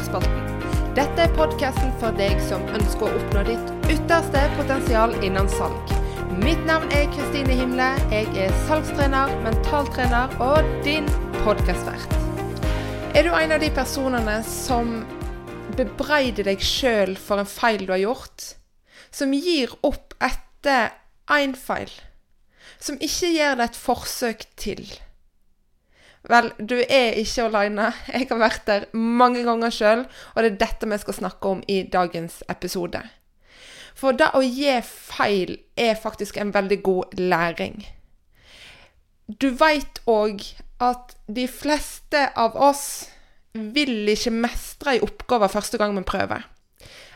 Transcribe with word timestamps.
episode. 0.00 0.28
Dette 0.96 1.24
er 1.24 1.32
podkasten 1.36 1.92
for 2.00 2.14
deg 2.16 2.40
som 2.48 2.64
ønsker 2.74 3.06
å 3.06 3.18
oppnå 3.18 3.44
ditt 3.46 3.90
ytterste 3.92 4.42
potensial 4.56 5.12
innen 5.24 5.48
salg. 5.52 5.92
Mitt 6.40 6.60
navn 6.66 6.90
er 6.96 7.08
Kristine 7.12 7.56
Himle. 7.58 7.90
Jeg 8.12 8.28
er 8.46 8.54
salgstrener, 8.66 9.32
mentaltrener 9.44 10.32
og 10.42 10.66
din 10.86 11.08
podkastvert. 11.42 12.16
Er 13.14 13.26
du 13.26 13.34
en 13.34 13.52
av 13.52 13.62
de 13.62 13.70
personene 13.74 14.38
som 14.46 15.00
bebreider 15.76 16.46
deg 16.48 16.62
sjøl 16.64 17.16
for 17.18 17.42
en 17.42 17.50
feil 17.50 17.84
du 17.84 17.92
har 17.94 18.02
gjort? 18.04 18.54
Som 19.10 19.34
gir 19.34 19.74
opp 19.86 20.14
etter 20.22 20.94
én 21.34 21.56
feil? 21.58 21.92
Som 22.80 22.96
ikke 23.02 23.34
gir 23.34 23.58
deg 23.58 23.68
et 23.68 23.78
forsøk 23.78 24.46
til? 24.60 24.86
Vel, 26.28 26.50
du 26.58 26.76
er 26.76 27.16
ikke 27.16 27.46
aleine. 27.48 27.92
Jeg 28.12 28.28
har 28.28 28.40
vært 28.42 28.66
der 28.68 28.84
mange 28.92 29.44
ganger 29.46 29.72
sjøl, 29.72 30.04
og 30.34 30.42
det 30.42 30.52
er 30.52 30.60
dette 30.66 30.90
vi 30.90 30.98
skal 31.00 31.16
snakke 31.16 31.54
om 31.54 31.62
i 31.68 31.82
dagens 31.88 32.42
episode. 32.52 33.00
For 33.96 34.16
det 34.16 34.30
å 34.36 34.42
gi 34.44 34.76
feil 34.84 35.56
er 35.76 35.96
faktisk 35.98 36.36
en 36.40 36.52
veldig 36.54 36.82
god 36.84 37.16
læring. 37.20 37.82
Du 39.40 39.50
veit 39.54 40.00
òg 40.10 40.42
at 40.82 41.16
de 41.28 41.46
fleste 41.48 42.28
av 42.36 42.56
oss 42.56 42.84
vil 43.54 44.08
ikke 44.08 44.32
mestre 44.34 44.96
ei 44.96 45.04
oppgave 45.04 45.48
første 45.52 45.78
gang 45.80 45.96
vi 45.96 46.06
prøver. 46.06 46.46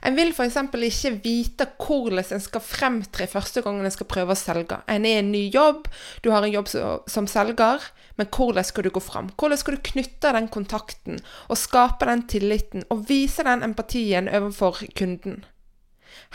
En 0.05 0.17
vil 0.19 0.35
f.eks. 0.35 0.59
ikke 0.59 1.13
vite 1.25 1.67
hvordan 1.81 2.21
en 2.37 2.43
skal 2.45 2.65
fremtre 2.65 3.27
første 3.31 3.63
gangen 3.65 3.87
en 3.87 3.95
skal 3.95 4.09
prøve 4.11 4.35
å 4.35 4.39
selge. 4.39 4.81
En 4.91 5.07
er 5.09 5.17
i 5.17 5.23
en 5.23 5.33
ny 5.33 5.47
jobb, 5.55 5.89
du 6.23 6.31
har 6.35 6.45
en 6.45 6.53
jobb 6.53 6.69
som 6.69 7.29
selger, 7.31 7.87
men 8.21 8.29
hvordan 8.29 8.69
skal 8.69 8.85
du 8.85 8.93
gå 8.95 9.01
fram? 9.01 9.33
Hvordan 9.41 9.61
skal 9.61 9.77
du 9.77 9.87
knytte 9.89 10.35
den 10.37 10.51
kontakten 10.53 11.19
og 11.49 11.59
skape 11.59 12.07
den 12.11 12.27
tilliten 12.31 12.85
og 12.93 13.09
vise 13.09 13.47
den 13.47 13.65
empatien 13.67 14.29
overfor 14.29 14.85
kunden? 14.99 15.43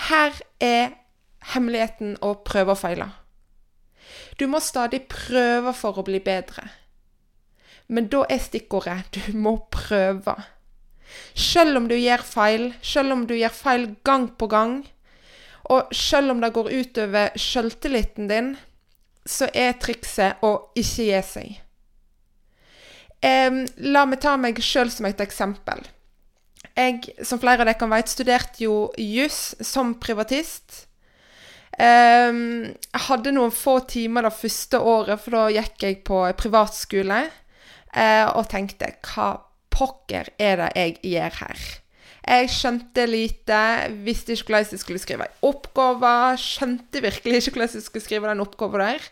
Her 0.10 0.36
er 0.60 0.98
hemmeligheten 1.54 2.18
å 2.26 2.34
prøve 2.46 2.76
og 2.76 2.82
feile. 2.82 3.12
Du 4.40 4.48
må 4.48 4.60
stadig 4.64 5.06
prøve 5.12 5.74
for 5.78 6.00
å 6.00 6.06
bli 6.08 6.20
bedre. 6.24 6.66
Men 7.90 8.10
da 8.12 8.24
er 8.30 8.42
stikkordet 8.42 9.16
du 9.16 9.38
må 9.38 9.56
prøve. 9.74 10.36
Selv 11.34 11.80
om 11.80 11.88
du 11.90 11.96
gjør 11.98 12.24
feil, 12.26 12.72
selv 12.82 13.16
om 13.16 13.26
du 13.28 13.36
gjør 13.38 13.54
feil 13.56 13.86
gang 14.06 14.30
på 14.38 14.50
gang, 14.52 14.82
og 15.70 15.94
selv 15.94 16.34
om 16.34 16.42
det 16.42 16.54
går 16.56 16.72
utover 16.74 17.38
sjøltilliten 17.38 18.30
din, 18.30 18.54
så 19.26 19.50
er 19.54 19.78
trikset 19.82 20.42
å 20.46 20.54
ikke 20.78 21.08
gi 21.10 21.24
seg. 21.26 21.58
Um, 23.20 23.66
la 23.92 24.06
meg 24.08 24.22
ta 24.24 24.38
meg 24.40 24.62
sjøl 24.64 24.92
som 24.94 25.10
et 25.10 25.22
eksempel. 25.22 25.84
Jeg, 26.80 27.02
som 27.28 27.42
flere 27.42 27.62
av 27.62 27.68
dere 27.68 27.78
kan 27.80 27.92
vet, 27.92 28.10
studerte 28.10 28.64
jo 28.64 28.88
juss 28.98 29.58
som 29.66 29.98
privatist. 30.00 30.86
Um, 31.76 32.72
jeg 32.72 33.04
hadde 33.10 33.36
noen 33.36 33.54
få 33.56 33.78
timer 33.92 34.26
det 34.28 34.36
første 34.40 34.80
året, 34.80 35.20
for 35.22 35.36
da 35.36 35.44
gikk 35.60 35.86
jeg 35.86 36.00
på 36.08 36.24
privatskole, 36.40 37.20
uh, 37.92 38.28
og 38.40 38.48
tenkte 38.52 38.94
hva 39.12 39.34
pokker 39.80 40.34
er 40.38 40.60
det 40.60 40.74
jeg 40.76 40.98
gjør 41.14 41.40
her? 41.46 41.70
Jeg 42.30 42.50
skjønte 42.54 43.06
lite, 43.10 43.60
visste 44.06 44.36
ikke 44.36 44.52
hvordan 44.52 44.74
jeg 44.76 44.82
skulle 44.84 45.02
skrive 45.02 45.26
en 45.26 45.48
oppgave. 45.50 46.12
Skjønte 46.38 47.02
virkelig 47.02 47.40
ikke 47.40 47.56
hvordan 47.56 47.80
jeg 47.80 47.86
skulle 47.88 48.06
skrive 48.06 48.30
den 48.30 48.44
oppgaven 48.44 48.84
der. 48.84 49.08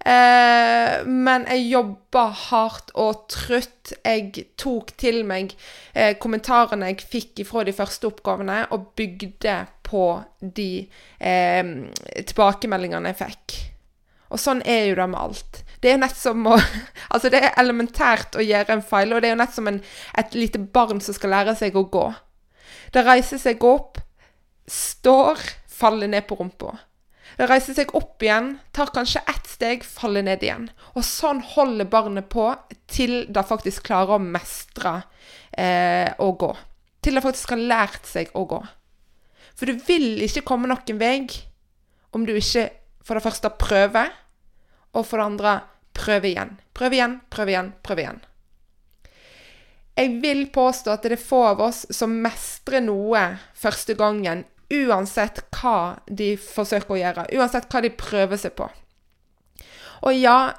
Eh, 0.00 1.02
men 1.04 1.44
jeg 1.50 1.66
jobba 1.74 2.24
hardt 2.46 2.92
og 2.94 3.26
trutt. 3.32 3.92
Jeg 4.04 4.46
tok 4.60 4.94
til 5.00 5.24
meg 5.28 5.52
eh, 5.92 6.14
kommentarene 6.20 6.92
jeg 6.92 7.08
fikk 7.16 7.42
fra 7.48 7.64
de 7.66 7.74
første 7.76 8.08
oppgavene, 8.08 8.62
og 8.70 8.92
bygde 8.96 9.58
på 9.84 10.04
de 10.40 10.70
eh, 11.18 11.74
tilbakemeldingene 12.30 13.12
jeg 13.12 13.20
fikk. 13.24 13.58
Og 14.30 14.40
sånn 14.40 14.62
er 14.62 14.86
jo 14.88 15.00
det 15.00 15.10
med 15.10 15.20
alt. 15.20 15.62
Det 15.80 15.94
er 15.94 16.00
nett 16.00 16.16
som 16.16 16.44
å 16.46 16.58
Altså, 17.14 17.30
det 17.32 17.40
er 17.42 17.56
elementært 17.58 18.36
å 18.38 18.44
gjøre 18.44 18.76
en 18.76 18.84
feil, 18.86 19.12
og 19.12 19.22
det 19.22 19.30
er 19.30 19.34
jo 19.34 19.40
nett 19.40 19.56
som 19.56 19.66
en, 19.66 19.80
et 20.18 20.36
lite 20.36 20.60
barn 20.62 21.00
som 21.02 21.16
skal 21.16 21.32
lære 21.34 21.56
seg 21.58 21.74
å 21.74 21.88
gå. 21.90 22.04
Det 22.94 23.02
reiser 23.06 23.40
seg 23.42 23.64
opp, 23.66 23.98
står, 24.70 25.42
faller 25.66 26.10
ned 26.12 26.28
på 26.28 26.38
rumpa. 26.38 26.76
Det 27.38 27.48
reiser 27.48 27.74
seg 27.74 27.92
opp 27.98 28.22
igjen, 28.22 28.52
tar 28.76 28.92
kanskje 28.94 29.22
ett 29.30 29.46
steg, 29.50 29.84
faller 29.86 30.24
ned 30.26 30.42
igjen. 30.44 30.68
Og 30.94 31.06
sånn 31.06 31.42
holder 31.54 31.88
barnet 31.90 32.28
på 32.30 32.48
til 32.90 33.24
det 33.32 33.46
faktisk 33.48 33.86
klarer 33.88 34.18
å 34.18 34.22
mestre 34.22 35.00
eh, 35.50 36.10
å 36.18 36.30
gå. 36.38 36.50
Til 37.00 37.16
det 37.16 37.24
faktisk 37.24 37.54
har 37.54 37.62
lært 37.72 38.06
seg 38.06 38.34
å 38.36 38.44
gå. 38.50 38.60
For 39.56 39.70
du 39.70 39.82
vil 39.86 40.22
ikke 40.24 40.44
komme 40.46 40.70
noen 40.70 41.00
vei 41.00 41.24
om 42.14 42.26
du 42.26 42.34
ikke 42.36 42.68
for 43.06 43.16
det 43.16 43.24
første 43.24 43.50
prøver, 43.60 44.10
og 44.96 45.06
for 45.06 45.20
det 45.20 45.28
andre 45.32 45.54
prøve 45.96 46.30
igjen. 46.32 46.56
Prøve 46.76 46.98
igjen, 46.98 47.20
prøve 47.30 47.54
igjen, 47.54 47.72
prøve 47.84 48.04
igjen. 48.04 48.20
Jeg 50.00 50.14
vil 50.22 50.46
påstå 50.54 50.94
at 50.94 51.04
det 51.04 51.18
er 51.18 51.22
få 51.22 51.42
av 51.50 51.60
oss 51.66 51.82
som 51.92 52.14
mestrer 52.24 52.80
noe 52.84 53.20
første 53.58 53.96
gangen, 53.98 54.46
uansett 54.70 55.42
hva 55.58 55.98
de 56.06 56.32
forsøker 56.40 56.94
å 56.94 57.00
gjøre, 57.00 57.26
uansett 57.36 57.66
hva 57.68 57.82
de 57.84 57.90
prøver 57.98 58.40
seg 58.40 58.54
på. 58.56 58.68
Og 60.08 60.16
ja, 60.16 60.54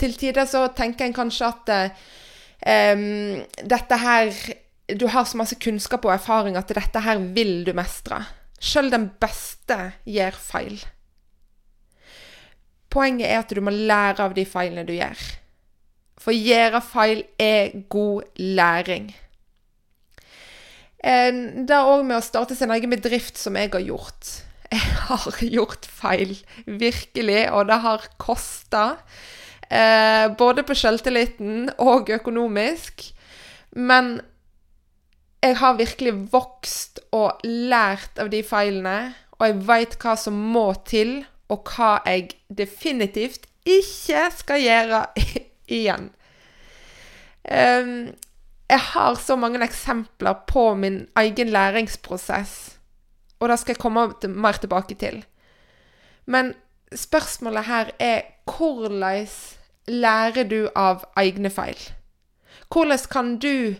til 0.00 0.14
tider 0.16 0.46
så 0.48 0.68
tenker 0.76 1.08
en 1.08 1.16
kanskje 1.16 1.50
at 1.50 1.72
um, 2.94 3.02
dette 3.74 3.98
her 4.00 4.30
Du 4.88 5.04
har 5.12 5.26
så 5.28 5.36
masse 5.36 5.58
kunnskap 5.60 6.06
og 6.06 6.14
erfaring 6.14 6.56
at 6.56 6.70
dette 6.72 7.02
her 7.04 7.20
vil 7.36 7.66
du 7.66 7.74
mestre. 7.76 8.22
Sjøl 8.56 8.88
den 8.94 9.10
beste 9.20 9.76
gjør 10.08 10.38
feil. 10.40 10.78
Poenget 12.90 13.28
er 13.28 13.42
at 13.42 13.52
du 13.52 13.60
må 13.64 13.72
lære 13.74 14.24
av 14.24 14.34
de 14.36 14.44
feilene 14.48 14.86
du 14.88 14.94
gjør. 14.96 15.22
For 16.18 16.32
å 16.32 16.38
gjøre 16.38 16.82
feil 16.82 17.24
er 17.40 17.74
god 17.92 18.28
læring. 18.40 19.10
Det 20.98 21.74
er 21.74 21.86
òg 21.86 22.02
med 22.06 22.18
å 22.18 22.24
starte 22.24 22.56
sin 22.58 22.72
egen 22.74 22.90
bedrift 22.90 23.38
som 23.38 23.56
jeg 23.56 23.70
har 23.72 23.84
gjort. 23.84 24.32
Jeg 24.68 24.96
har 25.08 25.36
gjort 25.56 25.86
feil, 25.88 26.34
virkelig, 26.66 27.44
og 27.54 27.68
det 27.70 27.78
har 27.84 28.02
kosta. 28.20 28.98
Eh, 29.70 30.26
både 30.36 30.64
på 30.64 30.76
selvtilliten 30.76 31.70
og 31.80 32.10
økonomisk. 32.12 33.06
Men 33.76 34.18
jeg 35.44 35.56
har 35.60 35.78
virkelig 35.78 36.14
vokst 36.32 37.00
og 37.14 37.40
lært 37.44 38.18
av 38.18 38.32
de 38.32 38.42
feilene, 38.44 39.14
og 39.38 39.46
jeg 39.46 39.58
veit 39.68 39.98
hva 40.02 40.16
som 40.18 40.36
må 40.52 40.72
til 40.88 41.20
og 41.48 41.68
hva 41.72 41.98
jeg 42.06 42.34
definitivt 42.48 43.46
ikke 43.68 44.28
skal 44.36 44.62
gjøre 44.62 45.02
igjen. 45.78 46.10
Um, 47.48 48.14
jeg 48.68 48.80
har 48.92 49.14
så 49.16 49.36
mange 49.36 49.60
eksempler 49.64 50.42
på 50.48 50.74
min 50.76 51.06
egen 51.16 51.48
læringsprosess, 51.48 52.78
og 53.40 53.48
det 53.48 53.58
skal 53.58 53.72
jeg 53.72 53.80
komme 53.80 54.08
mer 54.28 54.60
tilbake 54.60 54.94
til. 54.94 55.22
Men 56.26 56.52
spørsmålet 56.92 57.64
her 57.64 57.90
er 57.98 58.20
hvordan 58.44 59.28
lærer 59.88 60.44
du 60.44 60.68
av 60.76 61.04
egne 61.16 61.50
feil? 61.50 61.78
Hvordan 62.68 63.08
kan 63.10 63.36
du 63.40 63.76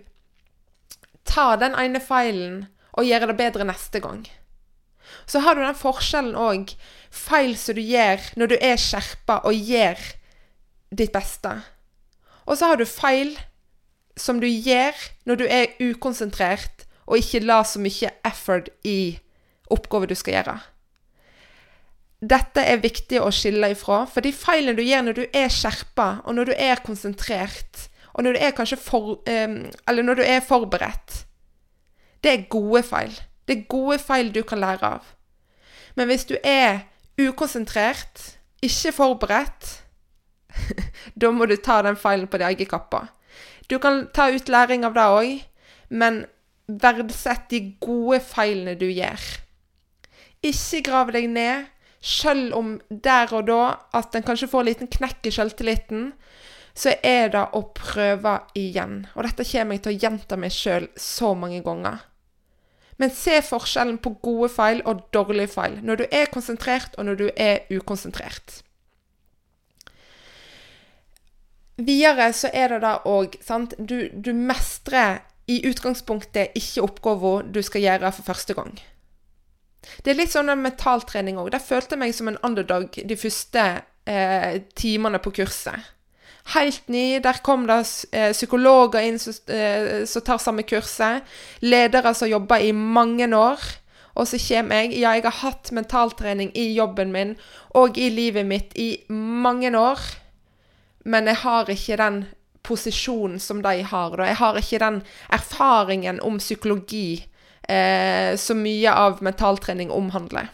ta 1.28 1.56
den 1.60 1.76
ene 1.76 2.00
feilen 2.00 2.66
og 2.93 3.04
gjøre 3.04 3.28
det 3.32 3.37
bedre 3.37 3.69
neste 3.69 4.00
gang? 4.00 4.25
Så 5.26 5.40
har 5.44 5.54
du 5.54 5.60
den 5.60 5.76
forskjellen 5.76 6.37
òg. 6.37 6.72
Feil 7.10 7.56
som 7.56 7.76
du 7.76 7.82
gjør 7.82 8.25
når 8.37 8.52
du 8.52 8.56
er 8.60 8.81
skjerpa 8.81 9.40
og 9.49 9.55
gjør 9.55 10.00
ditt 10.94 11.12
beste. 11.12 11.52
Og 12.49 12.58
så 12.58 12.70
har 12.70 12.81
du 12.81 12.88
feil 12.88 13.37
som 14.19 14.40
du 14.40 14.49
gjør 14.49 14.96
når 15.28 15.40
du 15.40 15.46
er 15.46 15.76
ukonsentrert 15.81 16.87
og 17.08 17.20
ikke 17.20 17.44
la 17.44 17.62
så 17.64 17.81
mye 17.81 18.10
effort 18.26 18.69
i 18.84 19.19
oppgaver 19.72 20.10
du 20.10 20.16
skal 20.16 20.38
gjøre. 20.38 20.56
Dette 22.19 22.64
er 22.66 22.82
viktig 22.82 23.20
å 23.22 23.31
skille 23.31 23.70
ifra, 23.72 24.02
for 24.10 24.25
de 24.25 24.32
feilene 24.34 24.76
du 24.76 24.82
gjør 24.82 25.05
når 25.06 25.16
du 25.20 25.25
er 25.38 25.52
skjerpa, 25.52 26.08
og 26.26 26.34
når 26.34 26.50
du 26.50 26.55
er 26.56 26.82
konsentrert, 26.84 27.84
og 28.19 28.26
når 28.26 28.34
du 28.34 28.40
er 28.43 28.76
for, 28.82 29.20
Eller 29.28 30.02
når 30.02 30.14
du 30.14 30.22
er 30.22 30.40
forberedt, 30.40 31.26
det 32.25 32.32
er 32.32 32.49
gode 32.50 32.82
feil. 32.82 33.14
Det 33.46 33.56
er 33.56 33.69
gode 33.69 33.99
feil 33.99 34.34
du 34.34 34.43
kan 34.43 34.58
lære 34.58 34.82
av. 34.82 35.05
Men 35.94 36.06
hvis 36.06 36.25
du 36.25 36.37
er 36.44 36.88
ukonsentrert, 37.19 38.38
ikke 38.62 38.94
forberedt, 38.94 39.70
da 41.20 41.31
må 41.35 41.47
du 41.47 41.56
ta 41.61 41.81
den 41.87 41.99
feilen 41.99 42.29
på 42.31 42.41
din 42.41 42.50
egen 42.50 42.70
kappe. 42.70 43.05
Du 43.69 43.79
kan 43.79 44.06
ta 44.15 44.31
ut 44.32 44.49
læring 44.49 44.87
av 44.87 44.97
det 44.97 45.06
òg, 45.12 45.32
men 45.88 46.25
verdsett 46.69 47.49
de 47.53 47.61
gode 47.81 48.20
feilene 48.25 48.76
du 48.79 48.87
gjør. 48.88 49.20
Ikke 50.44 50.82
grav 50.87 51.12
deg 51.12 51.29
ned, 51.32 51.69
selv 52.00 52.55
om 52.55 52.76
der 52.88 53.32
og 53.35 53.49
da 53.49 53.62
at 53.97 54.15
en 54.15 54.25
kanskje 54.25 54.49
får 54.50 54.62
en 54.62 54.69
liten 54.70 54.91
knekk 54.93 55.26
i 55.26 55.35
selvtilliten, 55.35 56.12
så 56.79 56.94
er 57.03 57.32
det 57.35 57.43
å 57.59 57.65
prøve 57.75 58.37
igjen. 58.59 59.00
Og 59.17 59.26
dette 59.26 59.47
kommer 59.49 59.76
jeg 59.76 59.85
til 59.85 59.97
å 59.97 60.00
gjenta 60.05 60.38
meg 60.38 60.55
sjøl 60.55 60.87
så 60.94 61.32
mange 61.35 61.59
ganger. 61.67 62.05
Men 62.98 63.12
se 63.14 63.38
forskjellen 63.46 64.00
på 64.02 64.16
gode 64.22 64.48
feil 64.50 64.80
og 64.88 65.04
dårlige 65.14 65.52
feil. 65.52 65.78
Når 65.86 66.00
du 66.00 66.04
er 66.10 66.32
konsentrert, 66.32 66.96
og 66.98 67.06
når 67.06 67.20
du 67.20 67.28
er 67.36 67.60
ukonsentrert. 67.70 68.62
Videre 71.78 72.32
så 72.34 72.50
er 72.50 72.74
det 72.74 72.80
da 72.82 72.96
òg 73.06 73.36
du, 73.78 74.08
du 74.10 74.32
mestrer 74.34 75.20
i 75.48 75.60
utgangspunktet 75.68 76.56
ikke 76.58 76.82
oppgaven 76.84 77.52
du 77.54 77.62
skal 77.62 77.84
gjøre 77.86 78.10
for 78.12 78.26
første 78.26 78.56
gang. 78.58 78.74
Det 80.02 80.12
er 80.12 80.18
litt 80.18 80.34
sånn 80.34 80.50
med 80.50 80.64
mentaltrening 80.66 81.38
òg. 81.38 81.52
Der 81.54 81.62
følte 81.62 81.94
jeg 81.94 82.02
meg 82.02 82.16
som 82.16 82.28
en 82.28 82.40
underdog 82.44 82.98
de 82.98 83.16
første 83.16 83.64
eh, 84.10 84.58
timene 84.76 85.22
på 85.22 85.32
kurset. 85.38 85.94
Helt 86.54 86.88
ny. 86.88 87.20
Der 87.20 87.42
kom 87.44 87.66
det 87.68 87.82
eh, 88.12 88.32
psykologer 88.32 89.04
inn 89.04 89.18
eh, 89.52 90.04
som 90.08 90.24
tar 90.24 90.40
samme 90.40 90.64
kurset. 90.64 91.26
Ledere 91.60 92.14
som 92.16 92.30
jobber 92.30 92.64
i 92.64 92.72
mange 92.72 93.28
år. 93.36 93.60
Og 94.18 94.26
så 94.26 94.40
kommer 94.40 94.82
jeg. 94.82 94.96
Ja, 95.02 95.12
jeg 95.14 95.26
har 95.26 95.42
hatt 95.42 95.70
mentaltrening 95.76 96.50
i 96.56 96.70
jobben 96.74 97.12
min 97.12 97.36
og 97.76 97.98
i 98.00 98.08
livet 98.10 98.46
mitt 98.48 98.72
i 98.80 99.04
mange 99.12 99.70
år. 99.76 100.00
Men 101.04 101.28
jeg 101.28 101.42
har 101.44 101.70
ikke 101.70 101.98
den 102.00 102.22
posisjonen 102.66 103.38
som 103.40 103.62
de 103.62 103.82
har. 103.82 104.16
Da. 104.16 104.28
Jeg 104.28 104.40
har 104.40 104.58
ikke 104.58 104.80
den 104.82 105.02
erfaringen 105.32 106.20
om 106.24 106.40
psykologi 106.40 107.26
eh, 107.68 108.36
som 108.36 108.64
mye 108.64 108.92
av 108.92 109.22
mentaltrening 109.24 109.92
omhandler. 109.94 110.48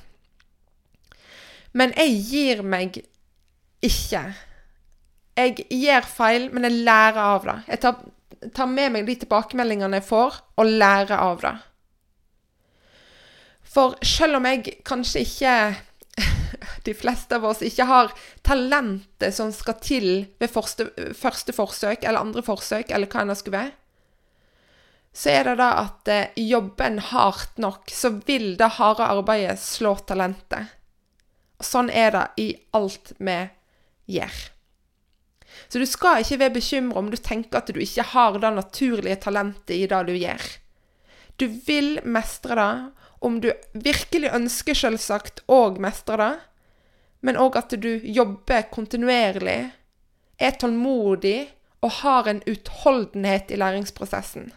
Men 1.72 1.94
jeg 1.98 2.18
gir 2.28 2.62
meg 2.62 3.00
ikke. 3.82 4.26
Jeg 5.34 5.66
gjør 5.66 6.06
feil, 6.06 6.50
men 6.54 6.68
jeg 6.68 6.84
lærer 6.86 7.20
av 7.20 7.46
det. 7.48 7.56
Jeg 7.72 7.82
tar, 7.82 8.02
tar 8.54 8.70
med 8.70 8.94
meg 8.94 9.08
de 9.08 9.16
tilbakemeldingene 9.24 9.98
jeg 9.98 10.06
får, 10.06 10.36
og 10.60 10.74
lærer 10.82 11.16
av 11.18 11.42
det. 11.42 11.54
For 13.74 13.96
selv 14.06 14.38
om 14.38 14.46
jeg 14.46 14.76
kanskje 14.86 15.24
ikke 15.24 15.54
de 16.86 16.94
fleste 16.94 17.34
av 17.34 17.46
oss 17.48 17.64
ikke 17.66 17.86
har 17.88 18.12
talentet 18.46 19.34
som 19.34 19.50
skal 19.54 19.80
til 19.82 20.10
ved 20.38 20.52
første, 20.52 20.86
første 21.18 21.54
forsøk 21.56 22.04
eller 22.04 22.22
andre 22.22 22.44
forsøk, 22.46 22.92
eller 22.94 23.10
hva 23.10 23.24
enn 23.24 23.34
det 23.34 23.40
skulle 23.40 23.64
være, 23.64 23.74
så 25.14 25.30
er 25.30 25.46
det 25.46 25.58
da 25.60 25.68
at 25.78 26.10
eh, 26.10 26.40
jobben 26.42 26.98
hardt 27.10 27.60
nok, 27.62 27.90
så 27.90 28.16
vil 28.26 28.56
det 28.58 28.72
harde 28.78 29.06
arbeidet 29.06 29.60
slå 29.62 29.94
talentet. 30.06 30.72
Og 31.62 31.66
sånn 31.66 31.90
er 31.90 32.10
det 32.14 32.24
i 32.42 32.48
alt 32.74 33.12
vi 33.22 33.36
gjør. 34.10 34.40
Så 35.68 35.80
du 35.80 35.86
skal 35.88 36.22
ikke 36.22 36.38
være 36.42 36.56
bekymra 36.58 37.00
om 37.00 37.10
du 37.10 37.16
tenker 37.16 37.60
at 37.60 37.72
du 37.72 37.80
ikke 37.80 38.06
har 38.12 38.38
det 38.38 38.52
naturlige 38.54 39.20
talentet 39.26 39.76
i 39.76 39.86
det 39.90 40.02
du 40.08 40.14
gjør. 40.14 40.44
Du 41.40 41.46
vil 41.66 41.98
mestre 42.04 42.54
det 42.58 42.70
om 43.24 43.40
du 43.40 43.48
virkelig 43.72 44.30
ønsker 44.36 44.76
selvsagt 44.76 45.40
å 45.48 45.70
mestre 45.80 46.18
det, 46.20 46.32
men 47.24 47.38
òg 47.40 47.56
at 47.56 47.72
du 47.80 47.96
jobber 48.04 48.66
kontinuerlig, 48.74 49.70
er 50.36 50.58
tålmodig 50.60 51.38
og 51.84 51.90
har 52.02 52.28
en 52.28 52.42
utholdenhet 52.50 53.54
i 53.54 53.60
læringsprosessen. 53.60 54.50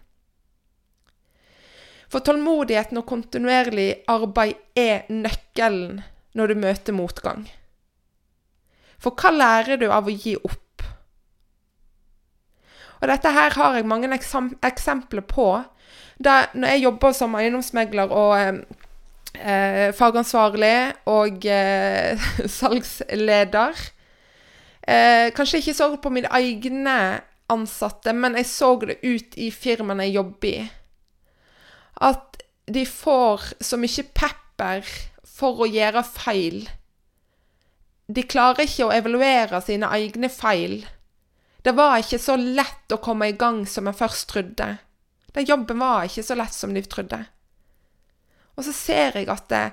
For 2.12 2.24
tålmodigheten 2.24 3.00
og 3.00 3.07
kontinuerlig 3.07 3.88
arbeid 4.12 4.56
er 4.80 5.07
nøkkelen 5.12 6.01
når 6.38 6.51
du 6.51 6.62
møter 6.62 6.95
motgang. 6.95 7.48
For 8.98 9.15
hva 9.15 9.33
lærer 9.36 9.80
du 9.80 9.89
av 9.92 10.07
å 10.07 10.13
gi 10.13 10.38
opp? 10.39 10.66
Og 13.01 13.09
dette 13.11 13.31
her 13.33 13.53
har 13.57 13.77
jeg 13.77 13.88
mange 13.88 14.09
eksempler 14.11 15.25
på. 15.27 15.49
Da 16.17 16.47
når 16.53 16.73
jeg 16.73 16.83
jobber 16.88 17.13
som 17.13 17.35
eiendomsmegler 17.38 18.13
og 18.13 18.31
eh, 18.39 18.61
eh 19.38 19.94
fagansvarlig 19.94 20.94
og 21.05 21.45
eh, 21.45 22.17
salgsleder 22.59 23.75
eh, 24.88 25.29
Kanskje 25.38 25.61
ikke 25.61 25.77
så 25.77 25.91
på 26.01 26.09
mine 26.09 26.31
egne 26.33 27.21
ansatte, 27.49 28.13
men 28.13 28.35
jeg 28.35 28.45
så 28.49 28.75
det 28.81 28.97
ut 29.03 29.38
i 29.38 29.51
firmaene 29.51 30.07
jeg 30.07 30.17
jobber 30.17 30.47
i. 30.49 30.65
At 32.01 32.41
de 32.67 32.83
får 32.85 33.53
så 33.63 33.77
mye 33.79 34.03
pepper 34.13 34.89
for 35.23 35.63
å 35.63 35.69
gjøre 35.69 36.03
feil. 36.03 36.67
De 38.07 38.23
klarer 38.23 38.65
ikke 38.65 38.88
å 38.88 38.94
evaluere 38.95 39.61
sine 39.63 39.88
egne 39.95 40.29
feil. 40.31 40.81
Det 41.67 41.73
var 41.75 41.97
ikke 41.99 42.19
så 42.23 42.37
lett 42.39 42.93
å 42.95 43.01
komme 43.03 43.27
i 43.27 43.35
gang 43.35 43.65
som 43.67 43.89
jeg 43.89 43.99
først 43.99 44.29
trodde. 44.31 44.67
Den 45.35 45.47
jobben 45.49 45.81
var 45.83 46.05
ikke 46.07 46.23
så 46.23 46.37
lett 46.39 46.55
som 46.55 46.71
de 46.71 46.83
trodde. 46.87 47.19
Og 48.55 48.63
så 48.63 48.71
ser 48.71 49.17
jeg 49.19 49.27
at 49.33 49.49
det, 49.51 49.65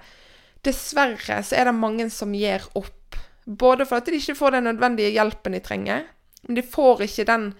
dessverre 0.67 1.39
så 1.47 1.55
er 1.55 1.71
det 1.71 1.77
mange 1.79 2.09
som 2.11 2.35
gir 2.35 2.67
opp. 2.75 3.21
Både 3.47 3.87
for 3.87 4.01
at 4.01 4.11
de 4.11 4.19
ikke 4.19 4.35
får 4.35 4.57
den 4.57 4.67
nødvendige 4.73 5.15
hjelpen 5.15 5.55
de 5.55 5.63
trenger, 5.63 6.03
men 6.49 6.59
de 6.59 6.67
får 6.67 7.07
ikke 7.07 7.29
den 7.31 7.53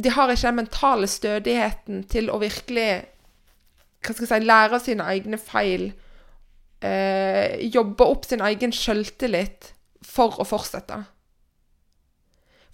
De 0.00 0.08
har 0.14 0.30
ikke 0.32 0.46
den 0.46 0.56
mentale 0.56 1.06
stødigheten 1.10 2.04
til 2.08 2.30
å 2.32 2.38
virkelig 2.40 2.90
hva 4.00 4.14
skal 4.14 4.24
jeg 4.24 4.30
si, 4.30 4.46
lære 4.46 4.78
sine 4.80 5.08
egne 5.12 5.36
feil. 5.36 5.90
Eh, 6.80 7.58
jobbe 7.68 8.06
opp 8.06 8.24
sin 8.24 8.40
egen 8.40 8.72
sjøltillit 8.72 9.74
for 10.06 10.38
å 10.40 10.46
fortsette. 10.48 11.02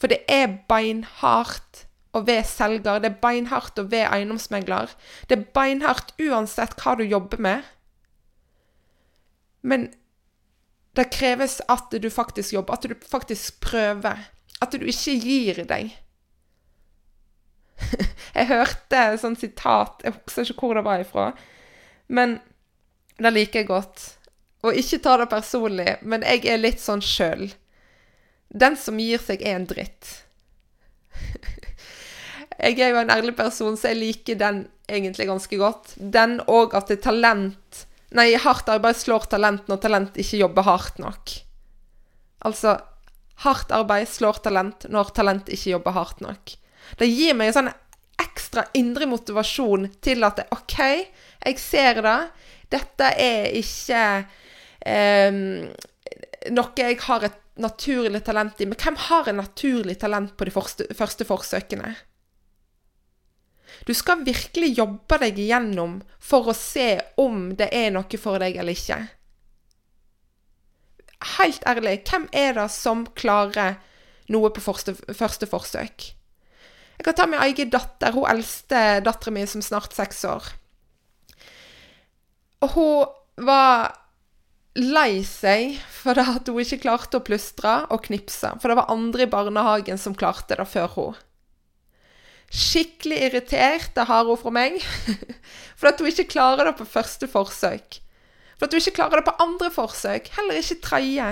For 0.00 0.12
det 0.12 0.22
er 0.28 0.58
beinhardt 0.68 1.84
å 2.16 2.22
være 2.24 2.46
selger, 2.48 3.00
det 3.00 3.10
er 3.10 3.20
beinhardt 3.20 3.80
å 3.80 3.86
være 3.90 4.12
eiendomsmegler. 4.16 4.92
Det 5.28 5.38
er 5.38 5.46
beinhardt 5.56 6.14
uansett 6.22 6.76
hva 6.80 6.96
du 6.96 7.04
jobber 7.04 7.42
med. 7.42 7.68
Men 9.66 9.90
det 10.96 11.10
kreves 11.12 11.58
at 11.68 11.92
du 11.92 12.08
faktisk 12.12 12.54
jobber, 12.56 12.78
at 12.78 12.88
du 12.88 13.08
faktisk 13.08 13.60
prøver. 13.64 14.28
At 14.64 14.72
du 14.72 14.86
ikke 14.88 15.16
gir 15.20 15.64
deg. 15.68 15.92
jeg 18.38 18.48
hørte 18.48 19.00
et 19.12 19.20
sånt 19.20 19.40
sitat, 19.40 20.00
jeg 20.04 20.16
husker 20.16 20.48
ikke 20.48 20.64
hvor 20.64 20.78
det 20.78 20.86
var 20.86 21.02
ifra, 21.02 21.26
men 22.08 22.38
det 23.20 23.32
liker 23.34 23.60
jeg 23.60 23.68
godt. 23.68 24.04
Og 24.64 24.78
ikke 24.80 25.02
ta 25.04 25.18
det 25.20 25.28
personlig, 25.30 25.98
men 26.02 26.24
jeg 26.24 26.46
er 26.48 26.62
litt 26.62 26.80
sånn 26.80 27.04
sjøl. 27.04 27.50
Den 28.56 28.78
som 28.80 29.00
gir 29.00 29.20
seg, 29.22 29.42
er 29.44 29.58
en 29.58 29.68
dritt. 29.68 30.12
jeg 32.64 32.80
er 32.80 32.94
jo 32.94 33.02
en 33.02 33.12
ærlig 33.12 33.36
person, 33.36 33.76
så 33.76 33.92
jeg 33.92 34.00
liker 34.00 34.40
den 34.40 34.64
egentlig 34.88 35.28
ganske 35.28 35.60
godt. 35.60 35.94
Den 35.96 36.38
og 36.46 36.76
at 36.78 36.88
det 36.90 37.00
er 37.00 37.06
talent 37.10 37.86
Nei, 38.14 38.30
hardt 38.38 38.68
arbeid 38.70 38.94
slår 38.96 39.24
talent 39.32 39.66
når 39.68 39.80
talent 39.82 40.18
ikke 40.22 40.38
jobber 40.38 40.64
hardt 40.64 41.00
nok. 41.02 41.32
Altså 42.46 42.76
Hardt 43.42 43.72
arbeid 43.74 44.08
slår 44.08 44.38
talent 44.46 44.86
når 44.88 45.10
talent 45.16 45.50
ikke 45.52 45.74
jobber 45.74 45.92
hardt 45.92 46.22
nok. 46.24 46.54
Det 46.96 47.08
gir 47.10 47.34
meg 47.36 47.50
en 47.50 47.56
sånn 47.58 47.72
ekstra 48.22 48.64
indre 48.78 49.08
motivasjon 49.10 49.90
til 50.00 50.24
at 50.24 50.38
det, 50.40 50.46
OK, 50.54 50.78
jeg 51.44 51.60
ser 51.60 52.00
det. 52.06 52.16
Dette 52.72 53.10
er 53.20 53.50
ikke 53.58 54.04
eh, 54.80 55.42
noe 56.56 56.80
jeg 56.80 56.96
har 57.04 57.28
et 57.28 57.42
naturlig 57.62 58.22
talent 58.26 58.60
i. 58.60 58.66
Men 58.68 58.78
hvem 58.80 58.98
har 59.08 59.28
en 59.28 59.40
naturlig 59.40 59.98
talent 60.00 60.36
på 60.36 60.48
de 60.48 60.54
første, 60.54 60.86
første 60.94 61.26
forsøkene? 61.28 61.94
Du 63.86 63.92
skal 63.94 64.24
virkelig 64.24 64.76
jobbe 64.78 65.18
deg 65.20 65.38
igjennom 65.42 65.98
for 66.22 66.50
å 66.50 66.56
se 66.56 66.96
om 67.20 67.50
det 67.58 67.68
er 67.74 67.92
noe 67.94 68.20
for 68.20 68.40
deg 68.42 68.56
eller 68.56 68.76
ikke. 68.76 69.00
Helt 71.36 71.64
ærlig, 71.66 71.98
hvem 72.06 72.28
er 72.36 72.54
det 72.56 72.68
som 72.72 73.06
klarer 73.16 73.78
noe 74.32 74.50
på 74.54 74.62
første, 74.62 74.94
første 75.16 75.48
forsøk? 75.50 76.12
Jeg 76.96 77.04
kan 77.04 77.16
ta 77.16 77.26
min 77.28 77.42
egen 77.44 77.70
datter, 77.72 78.14
hun 78.16 78.28
eldste 78.30 79.02
dattera 79.04 79.34
mi 79.34 79.44
som 79.48 79.64
snart 79.64 79.96
seks 79.96 80.24
år. 80.28 80.48
Og 82.64 82.72
hun 82.72 83.44
var 83.46 83.92
lei 84.76 85.22
seg 85.24 85.76
for 85.90 86.18
at 86.20 86.48
hun 86.48 86.60
ikke 86.62 86.82
klarte 86.84 87.18
å 87.18 87.24
plystre 87.24 87.78
og 87.92 88.04
knipse, 88.06 88.50
for 88.60 88.70
det 88.70 88.78
var 88.78 88.92
andre 88.92 89.24
i 89.24 89.30
barnehagen 89.30 90.00
som 90.00 90.16
klarte 90.16 90.58
det 90.58 90.66
før 90.68 90.90
hun. 90.96 91.20
Skikkelig 92.52 93.18
irritert, 93.26 93.90
det 93.96 94.06
har 94.06 94.28
hun 94.28 94.38
fra 94.38 94.52
meg, 94.54 94.78
for 95.78 95.90
at 95.90 96.00
hun 96.00 96.10
ikke 96.12 96.28
klarer 96.36 96.68
det 96.68 96.76
på 96.78 96.88
første 96.88 97.28
forsøk. 97.30 98.00
For 98.56 98.68
at 98.68 98.76
hun 98.76 98.84
ikke 98.84 98.98
klarer 99.00 99.20
det 99.20 99.28
på 99.28 99.36
andre 99.42 99.72
forsøk, 99.74 100.30
heller 100.36 100.60
ikke 100.60 100.80
tredje. 100.84 101.28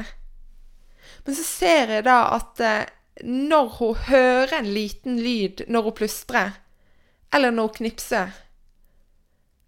Men 1.24 1.38
så 1.38 1.46
ser 1.46 1.94
jeg 1.94 2.06
da 2.08 2.18
at 2.34 2.60
eh, 2.64 2.92
når 3.24 3.76
hun 3.78 4.00
hører 4.08 4.56
en 4.58 4.70
liten 4.74 5.20
lyd 5.22 5.64
når 5.70 5.88
hun 5.88 5.98
plystrer, 6.00 6.56
eller 7.34 7.54
når 7.54 7.70
hun 7.70 7.78
knipser, 7.78 8.34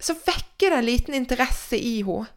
så 0.02 0.16
vekker 0.26 0.72
det 0.72 0.80
en 0.80 0.88
liten 0.90 1.16
interesse 1.16 1.78
i 1.78 2.00
henne 2.04 2.35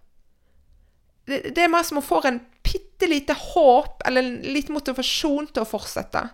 det, 1.30 1.58
er 1.58 1.72
mer 1.72 1.86
som 1.88 2.00
hun 2.00 2.06
får 2.06 2.28
en 2.30 2.42
bitte 2.66 3.08
lite 3.10 3.36
håp 3.38 4.04
eller 4.08 4.26
en 4.26 4.54
liten 4.56 4.76
motivasjon 4.76 5.50
til 5.54 5.64
å 5.64 5.70
fortsette. 5.70 6.26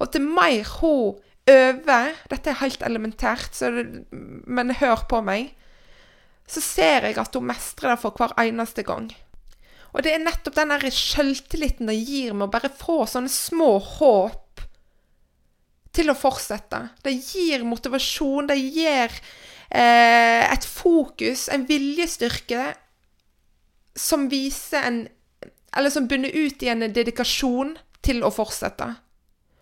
Og 0.00 0.10
til 0.12 0.26
mer 0.26 0.66
hun 0.80 1.20
øver 1.44 2.14
Dette 2.32 2.50
er 2.50 2.62
helt 2.62 2.82
elementært, 2.86 3.58
det, 3.60 3.84
men 4.10 4.72
hør 4.80 5.04
på 5.10 5.20
meg. 5.24 5.52
Så 6.48 6.62
ser 6.64 7.08
jeg 7.08 7.18
at 7.20 7.36
hun 7.36 7.48
mestrer 7.48 7.94
det 7.94 8.00
for 8.00 8.16
hver 8.16 8.32
eneste 8.40 8.84
gang. 8.84 9.10
Og 9.94 10.02
det 10.02 10.14
er 10.14 10.24
nettopp 10.24 10.56
den 10.56 10.72
sjøltilliten 10.90 11.88
det 11.88 12.00
gir 12.00 12.34
med 12.34 12.48
å 12.48 12.52
bare 12.52 12.72
få 12.72 13.04
sånne 13.06 13.30
små 13.30 13.76
håp 13.78 14.64
til 15.94 16.10
å 16.10 16.16
fortsette. 16.18 16.80
Det 17.04 17.12
gir 17.14 17.62
motivasjon, 17.68 18.48
det 18.50 18.58
gir 18.58 19.12
eh, 19.70 20.42
et 20.48 20.66
fokus, 20.66 21.46
en 21.54 21.68
viljestyrke, 21.68 22.72
som 23.96 24.28
viser 24.28 24.82
en 24.82 25.04
Eller 25.74 25.90
som 25.90 26.06
bunner 26.06 26.30
ut 26.30 26.62
i 26.62 26.68
en 26.70 26.84
dedikasjon 26.94 27.72
til 28.06 28.20
å 28.22 28.28
fortsette. 28.30 28.86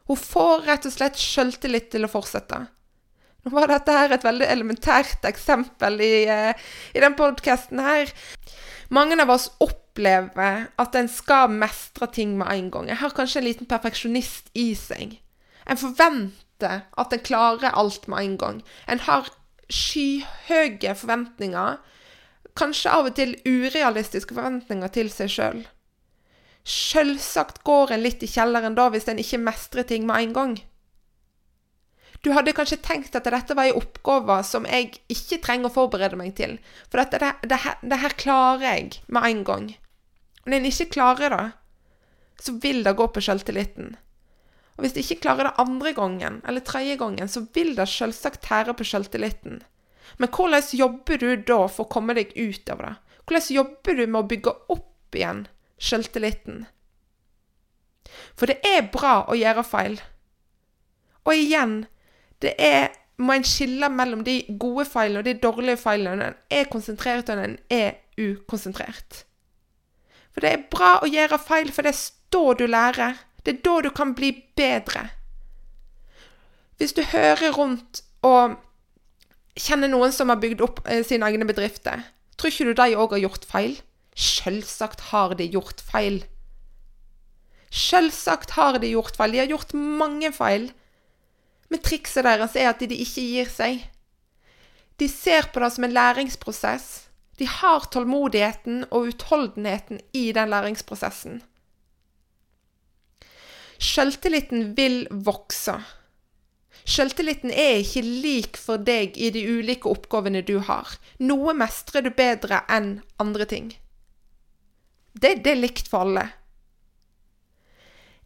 Hun 0.04 0.18
får 0.20 0.66
rett 0.66 0.84
og 0.84 0.92
slett 0.92 1.16
sjøltillit 1.16 1.86
til 1.94 2.04
å 2.04 2.10
fortsette. 2.12 2.58
Nå 3.42 3.52
var 3.54 3.70
dette 3.70 3.94
her 3.96 4.12
et 4.12 4.26
veldig 4.26 4.44
elementært 4.44 5.24
eksempel 5.24 5.96
i, 6.04 6.12
uh, 6.28 6.52
i 6.92 7.00
den 7.00 7.16
podkasten 7.16 7.80
her. 7.80 8.12
Mange 8.92 9.16
av 9.24 9.32
oss 9.32 9.48
opplever 9.64 10.66
at 10.76 11.00
en 11.00 11.08
skal 11.08 11.48
mestre 11.48 12.10
ting 12.12 12.36
med 12.36 12.52
en 12.52 12.68
gang. 12.74 12.90
Jeg 12.92 13.00
har 13.00 13.16
kanskje 13.16 13.40
en 13.40 13.48
liten 13.48 13.70
perfeksjonist 13.70 14.52
i 14.52 14.74
seg. 14.76 15.16
En 15.64 15.80
forventer 15.80 16.84
at 16.92 17.16
en 17.16 17.24
klarer 17.24 17.72
alt 17.72 18.04
med 18.04 18.20
en 18.20 18.36
gang. 18.36 18.60
En 18.84 19.00
har 19.08 19.32
skyhøye 19.72 20.92
forventninger. 21.00 21.80
Kanskje 22.58 22.92
av 22.92 23.08
og 23.08 23.14
til 23.16 23.36
urealistiske 23.48 24.34
forventninger 24.36 24.92
til 24.92 25.08
seg 25.12 25.30
sjøl. 25.32 25.62
Sjølsagt 26.68 27.62
går 27.66 27.94
en 27.94 28.04
litt 28.04 28.22
i 28.22 28.28
kjelleren 28.30 28.76
da 28.78 28.90
hvis 28.92 29.08
en 29.10 29.20
ikke 29.22 29.40
mestrer 29.42 29.88
ting 29.88 30.04
med 30.06 30.20
en 30.26 30.36
gang. 30.36 30.54
Du 32.22 32.30
hadde 32.36 32.54
kanskje 32.54 32.78
tenkt 32.84 33.16
at 33.18 33.26
dette 33.26 33.56
var 33.58 33.66
en 33.66 33.80
oppgave 33.80 34.36
som 34.46 34.66
jeg 34.68 34.92
ikke 35.10 35.40
trenger 35.42 35.72
å 35.72 35.74
forberede 35.74 36.18
meg 36.18 36.36
til, 36.38 36.54
for 36.86 37.02
dette, 37.02 37.18
det, 37.18 37.50
det, 37.50 37.58
det, 37.82 37.98
her 37.98 38.14
klarer 38.14 38.66
jeg 38.68 39.00
med 39.10 39.26
en 39.26 39.42
gang. 39.48 39.66
Når 40.46 40.58
en 40.58 40.68
ikke 40.70 40.92
klarer 40.94 41.34
det, 41.34 41.48
så 42.42 42.54
vil 42.62 42.84
det 42.86 42.94
gå 42.98 43.08
på 43.10 43.22
sjøltilliten. 43.26 43.96
Og 44.76 44.84
hvis 44.84 44.94
du 44.94 45.02
ikke 45.02 45.18
klarer 45.24 45.48
det 45.48 45.58
andre 45.62 45.92
gangen, 45.98 46.38
eller 46.46 46.62
tredje 46.66 46.94
gangen, 47.00 47.28
så 47.28 47.42
vil 47.54 47.74
det 47.78 47.90
selvsagt 47.90 48.44
tære 48.46 48.74
på 48.78 48.86
sjøltilliten. 48.86 49.60
Men 50.18 50.30
hvordan 50.32 50.62
jobber 50.76 51.18
du 51.18 51.28
da 51.48 51.60
for 51.68 51.86
å 51.86 51.92
komme 51.92 52.16
deg 52.18 52.34
ut 52.36 52.70
av 52.72 52.84
det? 52.84 52.94
Hvordan 53.26 53.56
jobber 53.56 53.98
du 53.98 54.06
med 54.06 54.20
å 54.20 54.28
bygge 54.28 54.54
opp 54.74 55.16
igjen 55.16 55.46
selvtilliten? 55.82 56.64
For 58.36 58.50
det 58.50 58.58
er 58.66 58.90
bra 58.92 59.22
å 59.30 59.38
gjøre 59.38 59.64
feil. 59.64 60.00
Og 61.22 61.38
igjen, 61.38 61.76
det 62.42 62.56
er 62.58 62.90
må 63.22 63.36
en 63.36 63.46
skille 63.46 63.88
mellom 63.92 64.24
de 64.26 64.40
gode 64.60 64.86
feilene 64.88 65.20
og 65.20 65.28
de 65.28 65.36
dårlige 65.38 65.80
feilene 65.80 66.16
når 66.18 66.32
en 66.32 66.58
er 66.58 66.70
konsentrert 66.72 67.30
og 67.30 67.38
når 67.38 67.50
en 67.50 67.58
er 67.70 67.92
ukonsentrert. 68.18 69.22
For 70.32 70.44
det 70.44 70.52
er 70.52 70.64
bra 70.72 70.94
å 71.02 71.10
gjøre 71.10 71.38
feil, 71.42 71.70
for 71.72 71.84
det 71.84 71.92
er 71.92 72.02
da 72.32 72.44
du 72.56 72.64
lærer. 72.66 73.18
Det 73.44 73.56
er 73.56 73.64
da 73.66 73.74
du 73.84 73.90
kan 73.94 74.14
bli 74.16 74.32
bedre. 74.56 75.10
Hvis 76.80 76.96
du 76.96 77.02
hører 77.12 77.52
rundt 77.52 78.02
og 78.26 78.56
kjenner 79.58 79.90
noen 79.92 80.12
som 80.14 80.32
har 80.32 80.40
bygd 80.42 80.62
opp 80.64 80.82
eh, 80.88 81.02
sine 81.06 81.28
egne 81.28 81.46
bedrifter, 81.48 82.04
tror 82.36 82.52
ikke 82.52 82.68
du 82.70 82.74
de 82.78 82.96
òg 82.96 83.16
har 83.16 83.24
gjort 83.26 83.48
feil? 83.48 83.78
Selvsagt 84.12 85.08
har 85.12 85.36
de 85.38 85.48
gjort 85.52 85.80
feil. 85.80 86.22
Selvsagt 87.72 88.52
har 88.58 88.76
de 88.82 88.90
gjort 88.92 89.16
feil. 89.16 89.32
De 89.32 89.40
har 89.40 89.48
gjort 89.48 89.72
mange 89.72 90.28
feil. 90.36 90.68
Men 91.72 91.80
trikset 91.80 92.26
deres 92.26 92.56
er 92.60 92.68
at 92.68 92.82
de 92.84 92.98
ikke 93.00 93.24
gir 93.24 93.48
seg. 93.48 93.86
De 95.00 95.08
ser 95.08 95.48
på 95.52 95.62
det 95.62 95.70
som 95.72 95.86
en 95.88 95.96
læringsprosess. 95.96 96.90
De 97.40 97.48
har 97.48 97.88
tålmodigheten 97.88 98.84
og 98.90 99.08
utholdenheten 99.14 100.02
i 100.12 100.28
den 100.36 100.52
læringsprosessen. 100.52 101.40
Selvtilliten 103.82 104.76
vil 104.76 105.06
vokse. 105.10 105.78
Selvtilliten 106.84 107.52
er 107.54 107.78
ikke 107.82 108.02
lik 108.02 108.58
for 108.58 108.82
deg 108.82 109.16
i 109.16 109.30
de 109.34 109.44
ulike 109.46 109.90
oppgavene 109.90 110.42
du 110.42 110.58
har. 110.66 110.96
Noe 111.22 111.54
mestrer 111.54 112.02
du 112.02 112.10
bedre 112.10 112.64
enn 112.72 112.96
andre 113.22 113.46
ting. 113.46 113.70
Det, 115.12 115.38
det 115.44 115.54
er 115.54 115.60
likt 115.60 115.90
for 115.92 116.06
alle. 116.06 116.26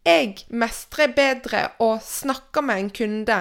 Jeg 0.06 0.46
mestrer 0.54 1.10
bedre 1.12 1.64
å 1.82 1.96
snakke 2.02 2.62
med 2.62 2.80
en 2.80 2.90
kunde 2.94 3.38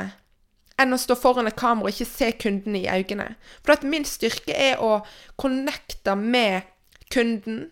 enn 0.81 0.95
å 0.95 0.99
stå 0.99 1.15
foran 1.15 1.47
et 1.47 1.55
kamera 1.59 1.87
og 1.87 1.93
ikke 1.93 2.09
se 2.09 2.31
kunden 2.41 2.75
i 2.75 2.87
øynene. 2.89 3.35
For 3.63 3.75
at 3.77 3.85
min 3.87 4.05
styrke 4.07 4.51
er 4.51 4.81
å 4.83 5.05
connecte 5.39 6.17
med 6.19 6.67
kunden. 7.13 7.69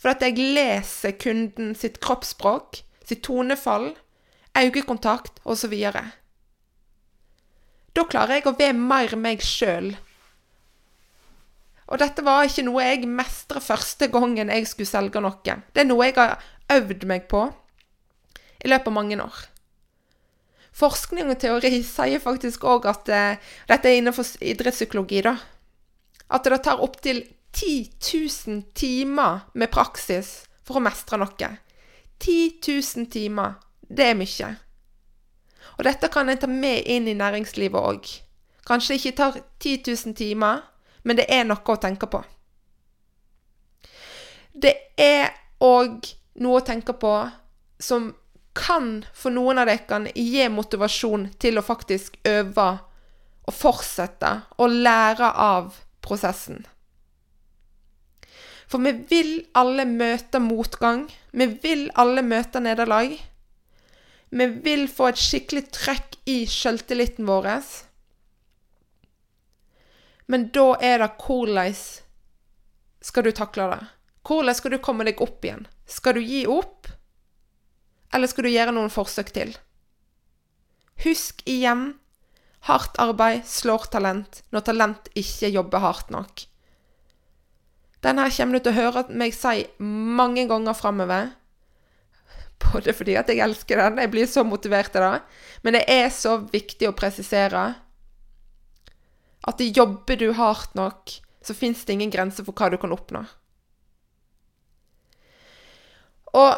For 0.00 0.14
at 0.14 0.22
jeg 0.24 0.38
leser 0.38 1.16
kunden 1.20 1.74
sitt 1.76 1.98
kroppsspråk, 2.04 2.80
sitt 3.04 3.24
tonefall, 3.26 3.90
øyekontakt 4.56 5.42
osv. 5.44 5.74
Da 7.96 8.04
klarer 8.04 8.38
jeg 8.38 8.50
å 8.50 8.56
være 8.58 8.76
mer 8.76 9.16
meg 9.16 9.44
sjøl 9.44 9.94
og 11.86 12.00
dette 12.02 12.22
var 12.26 12.46
ikke 12.46 12.64
noe 12.66 12.82
jeg 12.82 13.06
mestra 13.08 13.62
første 13.62 14.08
gangen 14.10 14.50
jeg 14.50 14.66
skulle 14.66 14.90
selge 14.90 15.22
noe. 15.22 15.38
Det 15.44 15.82
er 15.82 15.86
noe 15.86 16.08
jeg 16.08 16.16
har 16.18 16.40
øvd 16.74 17.06
meg 17.06 17.28
på 17.30 17.44
i 18.64 18.70
løpet 18.72 18.90
av 18.90 18.96
mange 18.96 19.18
år. 19.22 19.36
Forskning 20.76 21.30
og 21.32 21.38
teori 21.40 21.70
sier 21.86 22.20
faktisk 22.20 22.66
òg 22.68 22.88
at 22.90 23.08
uh, 23.08 23.52
Dette 23.70 23.88
er 23.88 24.00
innenfor 24.00 24.26
idrettspsykologi, 24.44 25.22
da. 25.24 25.36
At 26.28 26.44
det 26.44 26.58
tar 26.66 26.82
opptil 26.84 27.22
10 27.54 27.94
000 28.02 28.74
timer 28.76 29.46
med 29.54 29.72
praksis 29.72 30.42
for 30.66 30.76
å 30.76 30.84
mestre 30.84 31.22
noe. 31.22 31.52
10 32.18 32.58
000 32.66 33.08
timer. 33.14 33.56
Det 33.88 34.10
er 34.10 34.18
mye. 34.18 34.50
Og 35.76 35.84
dette 35.84 36.08
kan 36.12 36.28
en 36.28 36.40
ta 36.40 36.48
med 36.50 36.86
inn 36.88 37.08
i 37.08 37.16
næringslivet 37.16 37.80
òg. 37.80 38.08
Kanskje 38.66 38.96
ikke 38.98 39.16
tar 39.16 39.40
10 39.60 39.82
000 39.86 40.14
timer, 40.16 40.62
men 41.04 41.18
det 41.18 41.26
er 41.30 41.44
noe 41.46 41.62
å 41.62 41.80
tenke 41.80 42.08
på. 42.10 42.22
Det 44.56 44.74
er 44.98 45.30
òg 45.62 46.08
noe 46.42 46.60
å 46.60 46.64
tenke 46.64 46.96
på 46.96 47.12
som 47.78 48.10
kan 48.56 49.04
for 49.14 49.34
noen 49.34 49.60
av 49.60 49.68
dere 49.68 50.12
gi 50.16 50.46
motivasjon 50.48 51.28
til 51.38 51.60
å 51.60 51.64
faktisk 51.64 52.16
øve 52.24 52.70
og 53.46 53.54
fortsette 53.54 54.32
å 54.58 54.66
lære 54.70 55.28
av 55.28 55.76
prosessen. 56.02 56.64
For 58.66 58.82
vi 58.82 58.92
vil 59.10 59.32
alle 59.54 59.84
møte 59.86 60.40
motgang. 60.42 61.06
Vi 61.30 61.46
vil 61.62 61.86
alle 61.94 62.24
møte 62.26 62.62
nederlag. 62.64 63.14
Vi 64.36 64.46
vil 64.66 64.84
få 64.92 65.10
et 65.10 65.20
skikkelig 65.20 65.68
trøkk 65.72 66.16
i 66.28 66.42
sjøltilliten 66.50 67.28
vår. 67.28 67.46
Men 70.28 70.48
da 70.52 70.66
er 70.82 71.00
det 71.00 71.12
hvordan 71.22 71.78
skal 73.06 73.24
du 73.24 73.32
takle 73.32 73.68
det? 73.72 73.82
Hvordan 74.26 74.58
skal 74.58 74.74
du 74.74 74.82
komme 74.82 75.06
deg 75.06 75.22
opp 75.22 75.44
igjen? 75.46 75.68
Skal 75.86 76.18
du 76.18 76.24
gi 76.24 76.42
opp, 76.50 76.88
eller 78.12 78.28
skal 78.28 78.48
du 78.48 78.50
gjøre 78.50 78.74
noen 78.74 78.90
forsøk 78.90 79.30
til? 79.36 79.54
Husk 81.04 81.44
igjen 81.46 81.92
hardt 82.66 82.98
arbeid 82.98 83.46
slår 83.46 83.86
talent 83.92 84.42
når 84.50 84.66
talent 84.66 85.10
ikke 85.14 85.52
jobber 85.54 85.84
hardt 85.84 86.10
nok. 86.10 86.46
Denne 88.02 88.26
kommer 88.34 88.58
du 88.58 88.66
til 88.66 88.74
å 88.74 88.80
høre 88.80 89.04
meg 89.14 89.34
si 89.34 89.64
mange 89.78 90.46
ganger 90.50 90.76
framover. 90.76 91.30
Både 92.76 92.92
fordi 92.92 93.16
at 93.16 93.30
jeg 93.32 93.40
elsker 93.40 93.80
den, 93.80 94.00
jeg 94.04 94.12
blir 94.12 94.28
så 94.28 94.44
motivert 94.44 94.96
av 95.00 95.06
det, 95.06 95.42
men 95.64 95.78
det 95.78 95.84
er 95.88 96.10
så 96.12 96.36
viktig 96.44 96.90
å 96.90 96.96
presisere 96.96 97.62
at 99.46 99.62
jobber 99.62 100.18
du 100.20 100.30
hardt 100.36 100.74
nok, 100.76 101.12
så 101.40 101.54
fins 101.54 101.84
det 101.86 101.94
ingen 101.94 102.12
grense 102.12 102.44
for 102.44 102.56
hva 102.56 102.68
du 102.72 102.76
kan 102.82 102.92
oppnå. 102.92 103.22
Og 106.36 106.52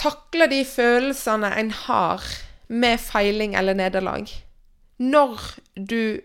takle 0.00 0.48
de 0.50 0.60
følelsene 0.68 1.52
en 1.56 1.70
har 1.86 2.26
med 2.68 3.00
feiling 3.00 3.54
eller 3.56 3.78
nederlag. 3.78 4.28
Når 4.98 5.40
du 5.78 6.20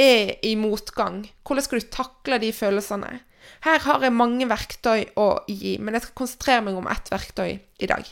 er 0.00 0.36
i 0.46 0.54
motgang, 0.56 1.24
hvordan 1.44 1.66
skal 1.66 1.82
du 1.82 1.90
takle 1.92 2.38
de 2.40 2.52
følelsene? 2.54 3.18
Her 3.66 3.82
har 3.86 4.04
jeg 4.04 4.14
mange 4.14 4.48
verktøy 4.48 5.08
å 5.18 5.28
gi, 5.48 5.76
men 5.80 5.96
jeg 5.96 6.06
skal 6.06 6.18
konsentrere 6.22 6.64
meg 6.66 6.78
om 6.78 6.88
ett 6.90 7.10
verktøy 7.12 7.58
i 7.58 7.90
dag. 7.90 8.08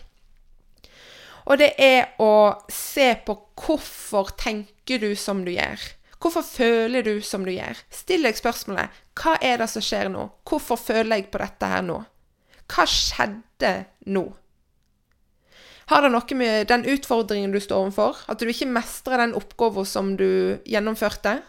Og 1.44 1.60
det 1.60 1.74
er 1.80 2.14
å 2.22 2.56
se 2.72 3.10
på 3.26 3.36
hvorfor 3.60 4.32
tenker 4.40 5.02
du 5.02 5.12
som 5.18 5.44
du 5.44 5.52
gjør. 5.52 5.82
Hvorfor 6.24 6.44
føler 6.46 7.04
du 7.04 7.18
som 7.20 7.44
du 7.44 7.52
gjør? 7.52 7.76
Still 7.92 8.24
deg 8.24 8.38
spørsmålet 8.38 9.02
hva 9.20 9.36
er 9.44 9.60
det 9.60 9.68
som 9.70 9.84
skjer 9.84 10.08
nå? 10.12 10.24
Hvorfor 10.48 10.80
føler 10.80 11.20
jeg 11.20 11.28
på 11.32 11.42
dette 11.42 11.68
her 11.68 11.84
nå? 11.84 11.98
Hva 12.72 12.86
skjedde 12.88 13.74
nå? 14.08 14.24
Har 15.92 16.00
det 16.00 16.14
noe 16.14 16.38
med 16.40 16.70
den 16.70 16.86
utfordringen 16.88 17.52
du 17.52 17.60
står 17.60 17.82
overfor? 17.84 18.22
At 18.32 18.40
du 18.40 18.48
ikke 18.48 18.70
mestrer 18.72 19.20
den 19.20 19.36
oppgaven 19.36 19.84
som 19.88 20.14
du 20.16 20.56
gjennomførte? 20.64 21.42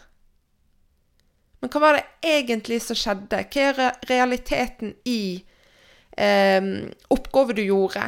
Men 1.66 1.72
hva 1.74 1.80
var 1.82 1.96
det 1.98 2.30
egentlig 2.30 2.76
som 2.78 2.94
skjedde? 2.94 3.40
Hva 3.50 3.62
er 3.66 3.96
realiteten 4.06 4.92
i 5.02 5.42
eh, 6.14 6.68
oppgaven 7.10 7.58
du 7.58 7.64
gjorde? 7.64 8.04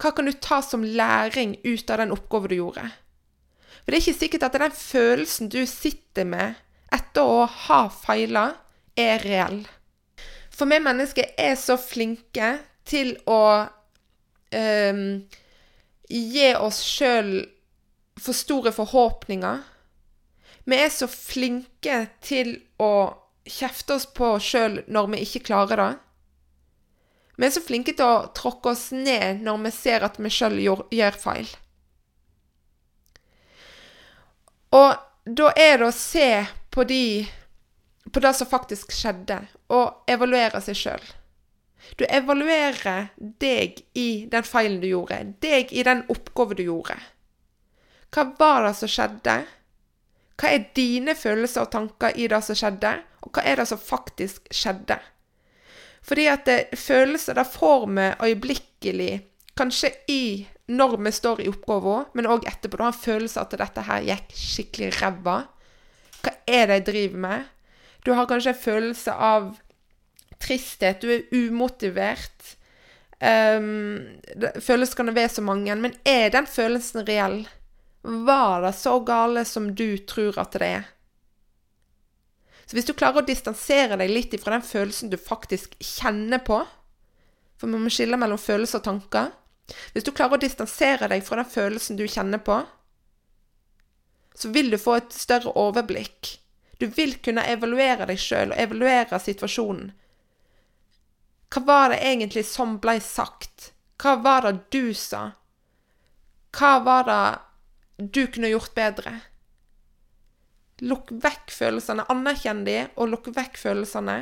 Hva 0.00 0.12
kan 0.16 0.24
du 0.24 0.32
ta 0.32 0.62
som 0.64 0.86
læring 0.88 1.58
ut 1.60 1.90
av 1.92 2.00
den 2.00 2.14
oppgaven 2.16 2.48
du 2.48 2.54
gjorde? 2.56 2.86
For 3.82 3.92
det 3.92 3.98
er 3.98 4.04
ikke 4.06 4.22
sikkert 4.22 4.46
at 4.48 4.56
den 4.56 4.72
følelsen 4.78 5.50
du 5.52 5.60
sitter 5.68 6.24
med 6.24 6.56
etter 6.96 7.28
å 7.28 7.44
ha 7.44 7.82
feila, 7.92 8.46
er 8.96 9.20
reell. 9.20 9.60
For 10.48 10.64
vi 10.70 10.80
mennesker 10.80 11.36
er 11.36 11.60
så 11.60 11.76
flinke 11.76 12.54
til 12.88 13.18
å 13.28 13.42
eh, 14.48 15.04
gi 16.08 16.48
oss 16.56 16.80
sjøl 16.88 17.34
for 18.16 18.32
store 18.32 18.72
forhåpninger. 18.72 19.60
Vi 20.64 20.78
er 20.80 20.92
så 20.92 21.08
flinke 21.10 21.98
til 22.24 22.56
å 22.80 22.94
kjefte 23.44 23.98
oss 23.98 24.06
på 24.06 24.34
oss 24.38 24.46
sjøl 24.54 24.80
når 24.88 25.10
vi 25.12 25.22
ikke 25.26 25.44
klarer 25.50 25.80
det. 25.80 25.90
Vi 27.36 27.46
er 27.46 27.52
så 27.52 27.62
flinke 27.64 27.92
til 27.96 28.06
å 28.06 28.32
tråkke 28.36 28.72
oss 28.72 28.88
ned 28.94 29.42
når 29.44 29.64
vi 29.66 29.74
ser 29.74 30.06
at 30.06 30.20
vi 30.22 30.32
sjøl 30.32 30.60
gjør 30.62 31.18
feil. 31.20 31.50
Og 34.74 34.94
da 35.24 35.50
er 35.56 35.78
det 35.80 35.88
å 35.88 35.96
se 35.96 36.28
på 36.74 36.84
de 36.88 37.04
på 38.14 38.20
det 38.20 38.34
som 38.36 38.46
faktisk 38.46 38.92
skjedde, 38.94 39.40
og 39.74 40.04
evaluere 40.10 40.60
seg 40.62 40.76
sjøl. 40.78 41.04
Du 41.98 42.04
evaluerer 42.06 43.08
deg 43.18 43.80
i 43.98 44.24
den 44.30 44.46
feilen 44.46 44.80
du 44.80 44.86
gjorde, 44.88 45.18
deg 45.42 45.72
i 45.72 45.82
den 45.86 46.04
oppgaven 46.12 46.60
du 46.60 46.64
gjorde. 46.68 46.96
Hva 48.14 48.28
var 48.38 48.68
det 48.68 48.74
som 48.78 48.92
skjedde? 48.92 49.40
Hva 50.40 50.50
er 50.50 50.70
dine 50.76 51.14
følelser 51.14 51.64
og 51.64 51.72
tanker 51.74 52.16
i 52.18 52.26
det 52.30 52.40
som 52.44 52.58
skjedde, 52.58 52.96
og 53.22 53.34
hva 53.34 53.44
er 53.46 53.60
det 53.60 53.68
som 53.70 53.80
faktisk 53.80 54.48
skjedde? 54.52 54.98
Fordi 56.04 56.26
at 56.28 56.44
det, 56.48 56.58
følelser 56.76 57.38
det 57.38 57.46
får 57.48 57.86
vi 57.88 58.08
øyeblikkelig, 58.26 59.12
kanskje 59.56 59.92
i 60.10 60.24
når 60.66 60.96
vi 60.96 61.12
står 61.12 61.40
i 61.44 61.48
oppgaven, 61.48 62.06
men 62.16 62.28
òg 62.28 62.46
etterpå. 62.48 62.78
Du 62.78 62.84
har 62.84 62.92
en 62.92 63.04
følelse 63.04 63.40
at 63.40 63.56
dette 63.60 63.84
her 63.84 64.04
gikk 64.04 64.32
skikkelig 64.36 64.90
ræva. 65.00 65.36
Hva 66.24 66.32
er 66.48 66.68
det 66.68 66.78
jeg 66.78 66.86
driver 66.88 67.22
med? 67.26 67.50
Du 68.04 68.12
har 68.16 68.28
kanskje 68.28 68.52
en 68.54 68.62
følelse 68.62 69.12
av 69.12 69.52
tristhet, 70.40 71.04
du 71.04 71.12
er 71.12 71.26
umotivert. 71.32 72.54
Um, 73.24 74.20
følelser 74.60 74.98
kan 74.98 75.08
det 75.08 75.16
være 75.16 75.32
så 75.36 75.44
mange, 75.44 75.76
men 75.76 75.94
er 76.04 76.32
den 76.34 76.48
følelsen 76.50 77.06
reell? 77.08 77.44
Var 78.04 78.62
det 78.62 78.72
så 78.72 78.98
gale 79.00 79.44
som 79.44 79.70
du 79.74 79.98
tror 79.98 80.36
at 80.38 80.52
det 80.52 80.66
er? 80.66 80.82
Så 82.66 82.76
hvis 82.76 82.88
du 82.88 82.92
klarer 82.92 83.22
å 83.22 83.28
distansere 83.28 83.96
deg 84.00 84.12
litt 84.12 84.36
fra 84.40 84.52
den 84.56 84.64
følelsen 84.64 85.12
du 85.12 85.16
faktisk 85.20 85.76
kjenner 85.80 86.40
på 86.44 86.58
For 87.60 87.68
vi 87.68 87.80
må 87.80 87.92
skille 87.92 88.18
mellom 88.20 88.40
følelser 88.40 88.80
og 88.80 88.86
tanker. 88.88 89.30
Hvis 89.94 90.04
du 90.04 90.10
klarer 90.12 90.36
å 90.36 90.42
distansere 90.42 91.08
deg 91.08 91.24
fra 91.24 91.38
den 91.40 91.48
følelsen 91.48 91.96
du 91.96 92.04
kjenner 92.10 92.42
på, 92.44 92.58
så 94.34 94.50
vil 94.52 94.68
du 94.72 94.76
få 94.82 94.98
et 94.98 95.14
større 95.14 95.54
overblikk. 95.56 96.34
Du 96.82 96.88
vil 96.92 97.14
kunne 97.24 97.46
evaluere 97.48 98.08
deg 98.10 98.20
sjøl 98.20 98.52
og 98.52 98.60
evaluere 98.60 99.20
situasjonen. 99.22 99.94
Hva 101.54 101.62
var 101.64 101.94
det 101.94 102.02
egentlig 102.02 102.44
som 102.50 102.76
ble 102.82 102.98
sagt? 103.00 103.70
Hva 104.02 104.16
var 104.20 104.48
det 104.48 104.56
du 104.74 104.92
sa? 104.98 105.28
Hva 106.52 106.74
var 106.84 107.06
det 107.08 107.22
du 107.96 108.26
kunne 108.26 108.50
gjort 108.50 108.74
bedre? 108.74 109.14
Lukk 110.82 111.12
vekk 111.22 111.52
følelsene. 111.54 112.06
Anerkjenn 112.10 112.64
de, 112.66 112.80
og 112.98 113.12
lukk 113.12 113.30
vekk 113.36 113.60
følelsene. 113.60 114.18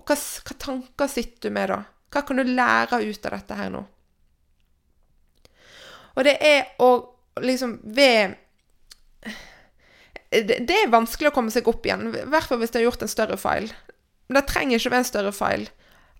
Og 0.00 0.04
hva, 0.08 0.16
hva 0.16 0.56
tanker 0.58 1.10
sitter 1.10 1.48
du 1.48 1.54
med 1.54 1.70
da? 1.70 1.80
Hva 2.10 2.24
kan 2.26 2.40
du 2.40 2.48
lære 2.48 3.02
ut 3.04 3.26
av 3.28 3.36
dette 3.36 3.58
her 3.58 3.70
nå? 3.72 3.84
Og 6.18 6.26
det 6.26 6.36
er 6.42 6.72
å 6.82 6.90
liksom 7.40 7.78
ved 7.96 8.34
det, 10.30 10.70
er 10.70 10.90
vanskelig 10.90 11.30
å 11.30 11.34
komme 11.34 11.50
seg 11.50 11.66
opp 11.70 11.86
igjen, 11.86 12.10
i 12.14 12.26
hvert 12.30 12.46
fall 12.46 12.60
hvis 12.60 12.70
du 12.70 12.78
har 12.78 12.84
gjort 12.86 13.02
en 13.02 13.10
større 13.10 13.38
feil. 13.40 13.70
Men 14.28 14.38
det 14.38 14.46
trenger 14.50 14.78
ikke 14.78 14.92
være 14.92 15.02
en 15.02 15.08
større 15.08 15.32
feil. 15.34 15.64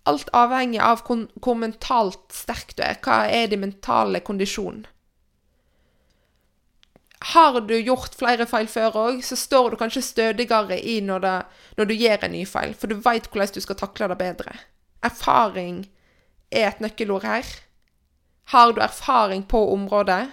Alt 0.09 0.31
avhenger 0.35 0.83
av 0.83 1.03
hvor, 1.07 1.27
hvor 1.39 1.55
mentalt 1.59 2.35
sterk 2.35 2.73
du 2.75 2.81
er. 2.83 2.97
Hva 3.03 3.21
er 3.31 3.47
din 3.51 3.63
mentale 3.63 4.19
kondisjon? 4.25 4.83
Har 7.31 7.59
du 7.63 7.75
gjort 7.77 8.15
flere 8.19 8.47
feil 8.49 8.67
før 8.67 8.97
òg, 9.05 9.21
så 9.23 9.37
står 9.39 9.71
du 9.71 9.79
kanskje 9.79 10.03
stødigere 10.03 10.79
i 10.79 10.97
når, 11.05 11.23
det, 11.23 11.35
når 11.77 11.87
du 11.87 11.93
gjør 11.95 12.25
en 12.27 12.33
ny 12.35 12.43
feil, 12.49 12.73
for 12.75 12.91
du 12.91 12.97
veit 12.99 13.29
hvordan 13.31 13.53
du 13.55 13.63
skal 13.63 13.79
takle 13.79 14.09
det 14.11 14.17
bedre. 14.19 14.55
Erfaring 15.05 15.85
er 16.51 16.67
et 16.73 16.81
nøkkelord 16.83 17.23
her. 17.27 17.47
Har 18.51 18.73
du 18.75 18.81
erfaring 18.83 19.45
på 19.47 19.61
området? 19.73 20.25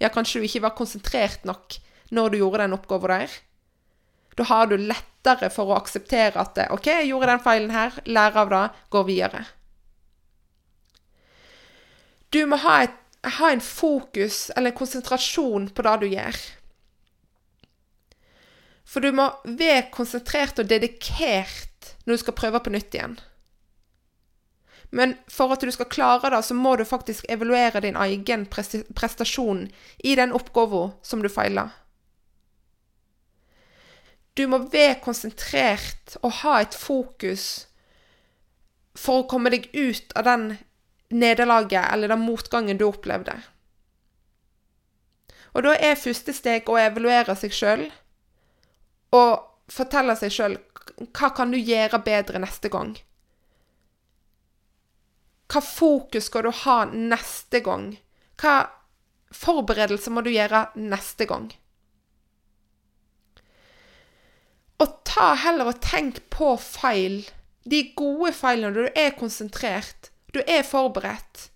Ja, 0.00 0.10
kanskje 0.10 0.40
du 0.40 0.48
ikke 0.48 0.64
var 0.64 0.74
konsentrert 0.78 1.44
nok 1.46 1.78
når 2.10 2.32
du 2.32 2.40
gjorde 2.40 2.64
den 2.64 2.74
oppgaven 2.74 3.14
der. 3.14 3.38
Da 4.38 4.46
har 4.48 4.66
du 4.70 4.76
lettere 4.80 5.50
for 5.52 5.70
å 5.70 5.78
akseptere 5.78 6.40
at 6.40 6.58
OK, 6.72 6.88
jeg 6.88 7.10
gjorde 7.10 7.30
den 7.30 7.42
feilen 7.44 7.74
her, 7.74 7.98
lære 8.06 8.42
av 8.42 8.52
det, 8.52 8.62
gå 8.90 9.02
videre. 9.06 9.44
Du 12.30 12.44
må 12.46 12.58
ha, 12.62 12.76
et, 12.86 12.96
ha 13.22 13.50
en 13.52 13.60
fokus 13.60 14.50
eller 14.56 14.70
en 14.70 14.76
konsentrasjon 14.76 15.68
på 15.74 15.84
det 15.86 15.96
du 16.00 16.06
gjør. 16.08 16.38
For 18.90 19.04
du 19.04 19.12
må 19.14 19.28
være 19.44 19.90
konsentrert 19.94 20.58
og 20.58 20.70
dedikert 20.70 21.92
når 22.04 22.16
du 22.16 22.22
skal 22.24 22.38
prøve 22.38 22.62
på 22.64 22.72
nytt 22.74 22.96
igjen. 22.96 23.18
Men 24.90 25.14
for 25.30 25.52
at 25.54 25.62
du 25.62 25.70
skal 25.70 25.86
klare 25.86 26.32
det, 26.32 26.40
så 26.42 26.54
må 26.58 26.74
du 26.76 26.84
faktisk 26.84 27.28
evaluere 27.30 27.82
din 27.84 27.96
egen 27.96 28.46
prestasjon 28.50 29.68
i 30.02 30.16
den 30.18 30.32
oppgaven 30.34 30.96
som 31.06 31.22
du 31.22 31.28
feiler. 31.30 31.70
Du 34.34 34.46
må 34.50 34.58
være 34.72 34.98
konsentrert 35.04 36.16
og 36.22 36.32
ha 36.42 36.60
et 36.62 36.74
fokus 36.74 37.66
for 38.98 39.22
å 39.22 39.28
komme 39.30 39.52
deg 39.52 39.68
ut 39.74 40.14
av 40.18 40.26
den 40.26 40.46
nederlaget 41.10 41.92
eller 41.92 42.08
den 42.08 42.22
motgangen 42.24 42.78
du 42.78 42.86
opplevde. 42.88 43.36
Og 45.54 45.66
da 45.66 45.74
er 45.74 45.98
første 45.98 46.34
steg 46.34 46.68
å 46.70 46.78
evaluere 46.78 47.34
seg 47.38 47.54
sjøl 47.54 47.86
og 49.16 49.30
fortelle 49.70 50.14
seg 50.18 50.34
sjøl 50.34 50.58
hva 51.00 51.30
kan 51.34 51.50
du 51.50 51.58
gjøre 51.58 52.02
bedre 52.04 52.42
neste 52.42 52.70
gang. 52.70 52.92
Hva 55.50 55.62
fokus 55.64 56.28
skal 56.30 56.46
du 56.46 56.52
ha 56.62 56.84
neste 56.92 57.62
gang? 57.66 57.96
Hva 58.38 58.68
forberedelser 59.34 60.14
må 60.14 60.22
du 60.22 60.30
gjøre 60.30 60.68
neste 60.78 61.26
gang? 61.30 61.48
Og 64.80 64.94
ta 65.08 65.32
heller 65.42 65.72
og 65.72 65.80
tenk 65.84 66.22
på 66.32 66.54
feil. 66.62 67.24
De 67.66 67.82
gode 67.98 68.32
feilene 68.36 68.70
når 68.72 68.88
du 68.88 69.00
er 69.02 69.16
konsentrert, 69.18 70.09
du 70.34 70.42
er 70.46 70.62
forberedt. 70.66 71.48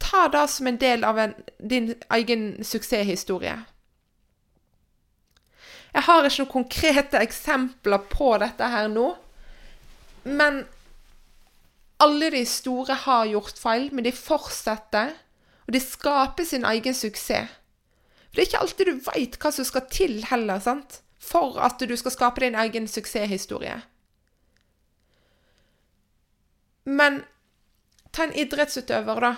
Ta 0.00 0.28
det 0.32 0.46
som 0.50 0.66
en 0.66 0.80
del 0.80 1.04
av 1.04 1.18
en, 1.18 1.34
din 1.58 1.92
egen 2.10 2.64
suksesshistorie. 2.64 3.58
Jeg 5.90 6.06
har 6.06 6.26
ikke 6.26 6.44
noen 6.44 6.52
konkrete 6.52 7.20
eksempler 7.20 8.04
på 8.12 8.34
dette 8.42 8.68
her 8.72 8.88
nå, 8.92 9.08
men 10.24 10.62
alle 12.00 12.30
de 12.32 12.44
store 12.48 12.94
har 13.04 13.28
gjort 13.28 13.58
feil, 13.60 13.88
men 13.92 14.06
de 14.06 14.12
fortsetter, 14.14 15.12
og 15.66 15.74
de 15.74 15.80
skaper 15.82 16.46
sin 16.48 16.64
egen 16.64 16.96
suksess. 16.96 17.56
For 18.30 18.38
det 18.38 18.42
er 18.42 18.48
ikke 18.48 18.60
alltid 18.62 18.86
du 18.86 19.00
veit 19.08 19.36
hva 19.42 19.50
som 19.52 19.66
skal 19.66 19.88
til 19.90 20.20
heller, 20.30 20.62
sant? 20.62 21.00
For 21.20 21.58
at 21.60 21.82
du 21.82 21.96
skal 21.98 22.14
skape 22.14 22.44
din 22.44 22.54
egen 22.54 22.86
suksesshistorie. 22.88 23.80
Men 26.84 27.22
ta 28.12 28.26
en 28.26 28.36
idrettsutøver, 28.38 29.20
da. 29.20 29.34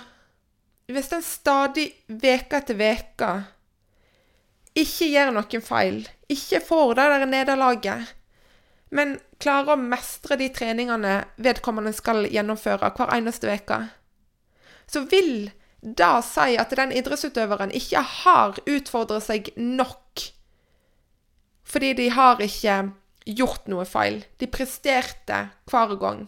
Hvis 0.93 1.11
den 1.13 1.23
stadig 1.25 1.87
veke 2.07 2.59
etter 2.59 2.77
veke 2.77 3.31
ikke 4.79 5.09
gjør 5.13 5.33
noen 5.37 5.65
feil, 5.65 6.03
ikke 6.33 6.63
får 6.65 6.95
det 6.97 7.09
der 7.13 7.27
nederlaget, 7.29 8.13
men 8.93 9.19
klarer 9.41 9.75
å 9.75 9.81
mestre 9.81 10.37
de 10.41 10.49
treningene 10.53 11.23
vedkommende 11.41 11.93
skal 11.97 12.27
gjennomføre 12.29 12.93
hver 12.97 13.13
eneste 13.17 13.53
uke, 13.53 13.79
så 14.89 15.05
vil 15.09 15.51
det 15.83 16.11
si 16.29 16.57
at 16.61 16.75
den 16.79 16.93
idrettsutøveren 16.95 17.73
ikke 17.75 18.03
har 18.23 18.59
utfordret 18.71 19.25
seg 19.27 19.51
nok. 19.57 20.29
Fordi 21.65 21.93
de 21.99 22.09
har 22.15 22.43
ikke 22.43 22.77
gjort 23.27 23.67
noe 23.71 23.87
feil. 23.89 24.23
De 24.39 24.47
presterte 24.51 25.47
hver 25.71 25.97
gang. 25.99 26.27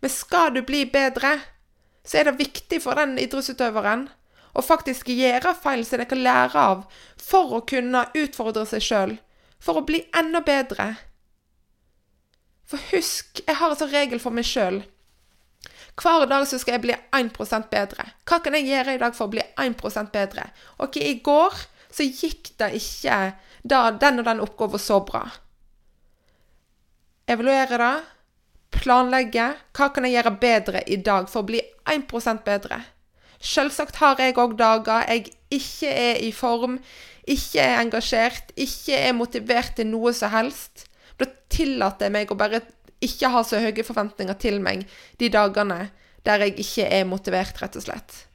Men 0.00 0.12
skal 0.12 0.54
du 0.54 0.62
bli 0.66 0.84
bedre, 0.88 1.36
så 2.04 2.20
er 2.20 2.30
det 2.30 2.40
viktig 2.40 2.80
for 2.82 2.96
den 2.96 3.18
idrettsutøveren 3.20 4.08
å 4.56 4.64
faktisk 4.64 5.10
gjøre 5.12 5.52
feil 5.62 5.84
som 5.86 6.00
de 6.00 6.06
kan 6.10 6.22
lære 6.24 6.62
av, 6.72 6.86
for 7.20 7.58
å 7.58 7.64
kunne 7.68 8.06
utfordre 8.18 8.64
seg 8.66 8.84
sjøl, 8.84 9.12
for 9.62 9.80
å 9.80 9.86
bli 9.86 10.02
enda 10.16 10.40
bedre. 10.44 10.94
For 12.70 12.80
husk, 12.94 13.42
jeg 13.46 13.58
har 13.58 13.72
en 13.72 13.78
sånn 13.78 13.92
regel 13.92 14.22
for 14.22 14.34
meg 14.34 14.48
sjøl. 14.48 14.80
Hver 16.00 16.24
dag 16.30 16.46
så 16.48 16.58
skal 16.60 16.78
jeg 16.78 16.84
bli 16.86 16.94
1 17.16 17.32
bedre. 17.70 18.06
Hva 18.24 18.38
kan 18.40 18.54
jeg 18.56 18.70
gjøre 18.70 18.94
i 18.94 19.00
dag 19.02 19.14
for 19.16 19.28
å 19.28 19.34
bli 19.34 19.42
1 19.58 20.12
bedre? 20.14 20.46
Ok, 20.78 20.96
i 20.96 21.18
går 21.20 21.58
så 21.90 22.06
gikk 22.06 22.52
det 22.58 22.72
ikke 22.78 23.34
da 23.62 23.90
den 23.90 24.22
og 24.22 24.24
den 24.24 24.40
oppgaven 24.40 24.80
så 24.80 25.00
bra. 25.04 25.26
Evaluere 27.28 27.78
det. 27.78 27.94
Planlegge. 28.74 29.50
Hva 29.76 29.90
kan 29.94 30.06
jeg 30.06 30.16
gjøre 30.18 30.36
bedre 30.40 30.82
i 30.86 30.98
dag 31.04 31.28
for 31.30 31.42
å 31.42 31.50
bli 31.50 31.60
1% 31.90 32.44
bedre? 32.46 32.82
Selvsagt 33.40 34.00
har 34.02 34.20
jeg 34.20 34.36
òg 34.38 34.56
dager 34.58 35.06
jeg 35.08 35.30
ikke 35.50 35.90
er 35.90 36.20
i 36.22 36.30
form, 36.36 36.76
ikke 37.24 37.62
er 37.62 37.80
engasjert, 37.80 38.52
ikke 38.56 38.98
er 38.98 39.16
motivert 39.16 39.74
til 39.78 39.88
noe 39.90 40.12
som 40.16 40.32
helst. 40.34 40.86
Da 41.18 41.28
tillater 41.52 42.08
jeg 42.08 42.16
meg 42.16 42.32
å 42.32 42.38
bare 42.38 42.62
ikke 43.00 43.30
ha 43.32 43.42
så 43.46 43.60
høye 43.62 43.84
forventninger 43.86 44.36
til 44.40 44.60
meg 44.60 44.84
de 45.20 45.30
dagene 45.32 45.86
der 46.28 46.44
jeg 46.44 46.58
ikke 46.60 46.88
er 46.92 47.08
motivert, 47.08 47.56
rett 47.62 47.78
og 47.80 47.86
slett. 47.86 48.26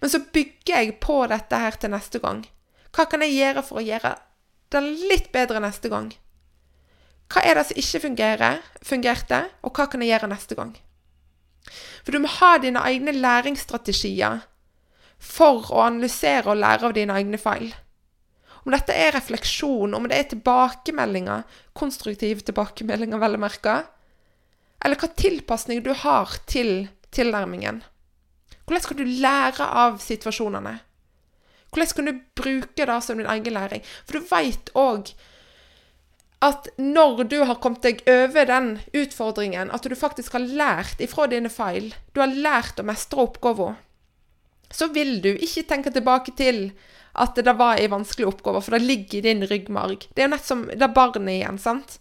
Men 0.00 0.12
så 0.12 0.20
bygger 0.20 0.82
jeg 0.82 0.98
på 1.00 1.22
dette 1.30 1.60
her 1.60 1.78
til 1.80 1.92
neste 1.92 2.20
gang. 2.20 2.44
Hva 2.92 3.06
kan 3.08 3.24
jeg 3.24 3.36
gjøre 3.36 3.64
for 3.64 3.80
å 3.80 3.84
gjøre 3.84 4.12
det 4.72 4.82
litt 5.08 5.30
bedre 5.32 5.62
neste 5.64 5.88
gang? 5.92 6.10
Hva 7.32 7.42
er 7.42 7.58
det 7.58 7.66
som 7.68 7.80
ikke 7.80 8.02
fungerer, 8.04 8.60
fungerte, 8.86 9.40
og 9.66 9.74
hva 9.74 9.88
kan 9.90 10.02
jeg 10.02 10.14
gjøre 10.14 10.30
neste 10.30 10.58
gang? 10.58 10.76
For 12.04 12.14
du 12.14 12.20
må 12.22 12.30
ha 12.36 12.52
dine 12.62 12.82
egne 12.86 13.14
læringsstrategier 13.16 14.44
for 15.18 15.66
å 15.74 15.82
analysere 15.88 16.52
og 16.52 16.60
lære 16.60 16.86
av 16.86 16.94
dine 16.94 17.16
egne 17.18 17.40
feil. 17.40 17.72
Om 18.66 18.74
dette 18.74 18.94
er 18.94 19.14
refleksjon, 19.14 19.94
om 19.94 20.06
det 20.10 20.18
er 20.18 20.30
tilbakemeldinger, 20.30 21.44
konstruktive 21.74 22.46
tilbakemeldinger, 22.46 23.20
vel 23.22 23.38
å 23.38 23.42
merke, 23.42 23.76
eller 24.84 24.98
hva 25.00 25.10
tilpasning 25.18 25.82
du 25.82 25.92
har 26.04 26.34
til 26.50 26.88
tilnærmingen. 27.14 27.82
Hvordan 28.66 28.82
skal 28.82 28.98
du 28.98 29.06
lære 29.06 29.66
av 29.82 30.00
situasjonene? 30.02 30.74
Hvordan 31.70 31.94
kan 31.94 32.10
du 32.10 32.20
bruke 32.38 32.86
det 32.88 32.98
som 33.02 33.18
din 33.18 33.30
egen 33.30 33.54
læring? 33.54 33.82
For 34.06 34.18
du 34.18 34.28
veit 34.30 34.70
òg 34.74 35.12
at 36.44 36.68
når 36.76 37.24
du 37.30 37.38
har 37.48 37.58
kommet 37.62 37.84
deg 37.86 38.02
over 38.10 38.48
den 38.48 38.74
utfordringen, 38.92 39.70
at 39.72 39.86
du 39.88 39.96
faktisk 39.96 40.36
har 40.36 40.44
lært 40.44 41.00
ifra 41.00 41.26
dine 41.32 41.50
feil, 41.52 41.92
du 42.12 42.20
har 42.20 42.32
lært 42.32 42.80
å 42.80 42.86
mestre 42.86 43.24
oppgaven, 43.24 43.78
så 44.70 44.90
vil 44.92 45.20
du 45.24 45.30
ikke 45.32 45.64
tenke 45.68 45.92
tilbake 45.94 46.34
til 46.36 46.70
at 47.16 47.38
det 47.40 47.54
var 47.56 47.80
ei 47.80 47.88
vanskelig 47.88 48.28
oppgave, 48.28 48.60
for 48.60 48.76
det 48.76 48.84
ligger 48.84 49.18
i 49.18 49.24
din 49.24 49.46
ryggmarg. 49.48 50.04
Det 50.12 50.22
er 50.22 50.28
jo 50.28 50.34
nett 50.34 50.44
som 50.48 50.66
det 50.68 50.90
barnet 50.92 51.32
igjen, 51.38 51.60
sant? 51.62 51.96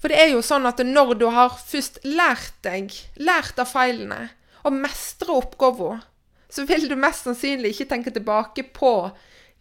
For 0.00 0.08
det 0.08 0.20
er 0.22 0.32
jo 0.32 0.40
sånn 0.44 0.64
at 0.68 0.80
når 0.84 1.14
du 1.20 1.26
har 1.34 1.52
først 1.58 2.00
lært 2.06 2.56
deg, 2.64 2.94
lært 3.20 3.60
av 3.60 3.68
feilene, 3.68 4.30
og 4.64 4.78
mestre 4.78 5.36
oppgaven, 5.36 6.00
så 6.48 6.64
vil 6.68 6.86
du 6.88 6.96
mest 6.96 7.26
sannsynlig 7.26 7.74
ikke 7.74 7.90
tenke 7.90 8.12
tilbake 8.14 8.64
på 8.72 8.94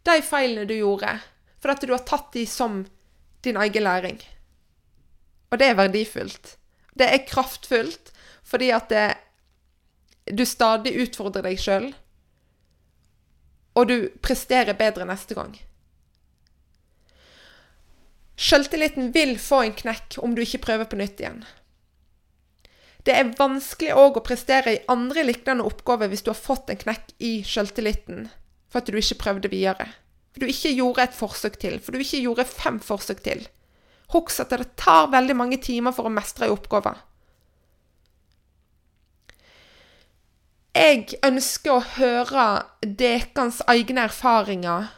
de 0.08 0.18
feilene 0.24 0.68
du 0.70 0.76
gjorde, 0.78 1.18
for 1.60 1.74
at 1.74 1.84
du 1.84 1.92
har 1.92 2.06
tatt 2.08 2.32
de 2.36 2.46
som 2.48 2.84
din 3.44 3.60
egen 3.60 3.84
læring. 3.84 4.22
Og 5.52 5.60
det 5.60 5.68
er 5.68 5.80
verdifullt. 5.80 6.58
Det 6.98 7.10
er 7.10 7.28
kraftfullt 7.28 8.12
fordi 8.44 8.70
at 8.76 8.90
det, 8.90 9.06
du 10.38 10.46
stadig 10.46 10.96
utfordrer 11.04 11.46
deg 11.48 11.60
sjøl 11.60 11.92
og 13.74 13.90
du 13.90 13.98
presterer 14.22 14.78
bedre 14.78 15.06
neste 15.10 15.36
gang. 15.38 15.56
Sjøltilliten 18.38 19.12
vil 19.14 19.36
få 19.42 19.64
en 19.64 19.76
knekk 19.78 20.18
om 20.26 20.34
du 20.36 20.44
ikke 20.44 20.62
prøver 20.66 20.90
på 20.90 21.00
nytt 21.00 21.22
igjen. 21.22 21.44
Det 23.04 23.16
er 23.18 23.34
vanskelig 23.38 23.96
òg 24.00 24.18
å 24.18 24.26
prestere 24.26 24.76
i 24.76 24.84
andre 24.92 25.26
lignende 25.28 25.66
oppgaver 25.68 26.10
hvis 26.12 26.24
du 26.24 26.32
har 26.32 26.40
fått 26.40 26.72
en 26.72 26.80
knekk 26.86 27.12
i 27.20 27.34
sjøltilliten 27.46 28.30
for 28.72 28.82
at 28.82 28.90
du 28.90 28.98
ikke 28.98 29.20
prøvde 29.26 29.52
videre. 29.52 29.90
For 30.34 30.44
du 30.44 30.50
ikke 30.50 30.74
gjorde 30.74 31.06
et 31.06 31.16
forsøk 31.18 31.60
til. 31.62 31.80
For 31.80 31.94
du 31.94 32.02
ikke 32.02 32.24
gjorde 32.26 32.50
fem 32.50 32.80
forsøk 32.82 33.22
til. 33.26 33.46
Husk 34.14 34.44
at 34.44 34.54
det 34.54 34.74
tar 34.78 35.12
veldig 35.14 35.36
mange 35.38 35.60
timer 35.62 35.94
for 35.96 36.10
å 36.10 36.14
mestre 36.14 36.48
en 36.48 36.56
oppgave. 36.58 36.96
Jeg 40.74 41.20
ønsker 41.22 41.76
å 41.76 41.86
høre 42.00 42.46
dekans 42.82 43.62
egne 43.70 44.08
erfaringer 44.10 44.90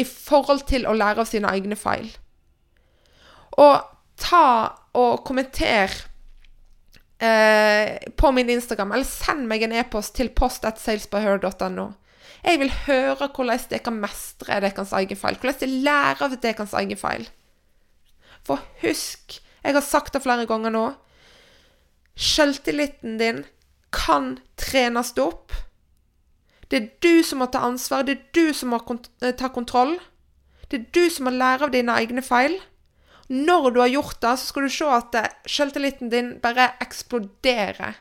i 0.00 0.04
forhold 0.08 0.64
til 0.70 0.86
å 0.88 0.96
lære 0.96 1.20
av 1.24 1.28
sine 1.28 1.52
egne 1.52 1.76
feil. 1.76 2.08
Og 3.60 3.84
ta 4.18 4.48
og 4.96 5.20
kommenter 5.28 5.92
eh, 7.20 7.98
på 8.16 8.32
min 8.32 8.50
Instagram, 8.56 8.94
eller 8.96 9.08
send 9.08 9.44
meg 9.50 9.66
en 9.66 9.76
e-post 9.76 10.16
til 10.16 10.32
post.salesbyher.no. 10.32 11.88
Jeg 12.44 12.60
vil 12.60 12.72
høre 12.86 13.28
hvordan 13.28 13.66
dere 13.70 13.82
kan 13.84 13.98
mestre 14.00 14.60
deres 14.62 14.94
egen 15.00 15.18
feil, 15.18 15.38
hvordan 15.40 15.60
de 15.60 15.82
lærer 15.84 16.24
av 16.24 16.36
deres 16.42 16.74
egen 16.80 17.00
feil. 17.00 17.28
For 18.46 18.62
husk, 18.82 19.40
jeg 19.64 19.74
har 19.74 19.84
sagt 19.84 20.14
det 20.14 20.22
flere 20.24 20.46
ganger 20.48 20.72
nå, 20.72 20.84
selvtilliten 22.18 23.18
din 23.20 23.44
kan 23.94 24.36
trenes 24.58 25.12
opp. 25.18 25.52
Det 26.68 26.78
er 26.78 26.88
du 27.04 27.24
som 27.24 27.40
må 27.42 27.48
ta 27.52 27.62
ansvar, 27.64 28.04
det 28.04 28.16
er 28.16 28.24
du 28.36 28.54
som 28.54 28.74
må 28.74 28.80
eh, 29.22 29.34
ta 29.34 29.48
kontroll. 29.52 29.96
Det 30.68 30.80
er 30.80 30.90
du 30.92 31.06
som 31.12 31.28
må 31.28 31.32
lære 31.32 31.68
av 31.68 31.72
dine 31.72 31.94
egne 31.96 32.24
feil. 32.24 32.58
Når 33.28 33.70
du 33.72 33.80
har 33.80 33.92
gjort 33.92 34.20
det, 34.20 34.34
så 34.40 34.50
skal 34.50 34.66
du 34.66 34.72
se 34.72 34.88
at 34.92 35.16
selvtilliten 35.48 36.12
din 36.12 36.34
bare 36.42 36.70
eksploderer. 36.84 37.96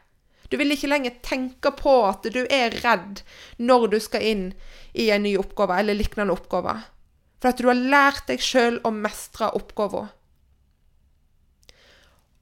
Du 0.49 0.57
vil 0.57 0.71
ikke 0.71 0.89
lenger 0.89 1.17
tenke 1.25 1.71
på 1.75 1.93
at 2.07 2.27
du 2.31 2.43
er 2.43 2.75
redd 2.83 3.23
når 3.59 3.87
du 3.91 3.97
skal 4.03 4.23
inn 4.23 4.45
i 4.97 5.09
en 5.11 5.25
ny 5.27 5.35
oppgave 5.39 5.79
eller 5.81 5.97
lignende 5.97 6.35
oppgave. 6.35 6.77
For 7.41 7.51
at 7.51 7.59
du 7.61 7.67
har 7.69 7.77
lært 7.77 8.29
deg 8.31 8.41
sjøl 8.41 8.79
å 8.87 8.93
mestre 8.95 9.51
oppgaven. 9.57 10.07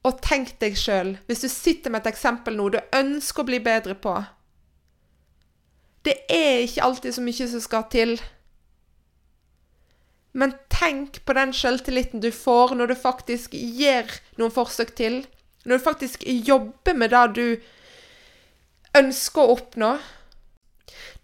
Og 0.06 0.22
tenk 0.22 0.54
deg 0.62 0.78
sjøl, 0.78 1.16
hvis 1.26 1.42
du 1.42 1.50
sitter 1.50 1.90
med 1.90 2.04
et 2.04 2.14
eksempel 2.14 2.56
nå 2.58 2.70
du 2.76 2.80
ønsker 2.94 3.42
å 3.42 3.50
bli 3.50 3.60
bedre 3.64 3.98
på 3.98 4.14
Det 6.06 6.20
er 6.30 6.62
ikke 6.62 6.86
alltid 6.86 7.16
så 7.16 7.24
mye 7.26 7.48
som 7.50 7.64
skal 7.64 7.88
til. 7.90 8.20
Men 10.38 10.54
tenk 10.70 11.24
på 11.26 11.34
den 11.34 11.56
sjøltilliten 11.56 12.22
du 12.22 12.30
får 12.30 12.76
når 12.78 12.92
du 12.92 12.96
faktisk 13.00 13.56
gjør 13.56 14.12
noen 14.38 14.54
forsøk 14.54 14.94
til. 15.00 15.24
Når 15.66 15.80
du 15.80 15.84
faktisk 15.88 16.28
jobber 16.28 16.94
med 16.94 17.16
det 17.16 17.26
du 17.40 17.46
ønsker 18.98 19.44
å 19.44 19.56
oppnå. 19.58 19.92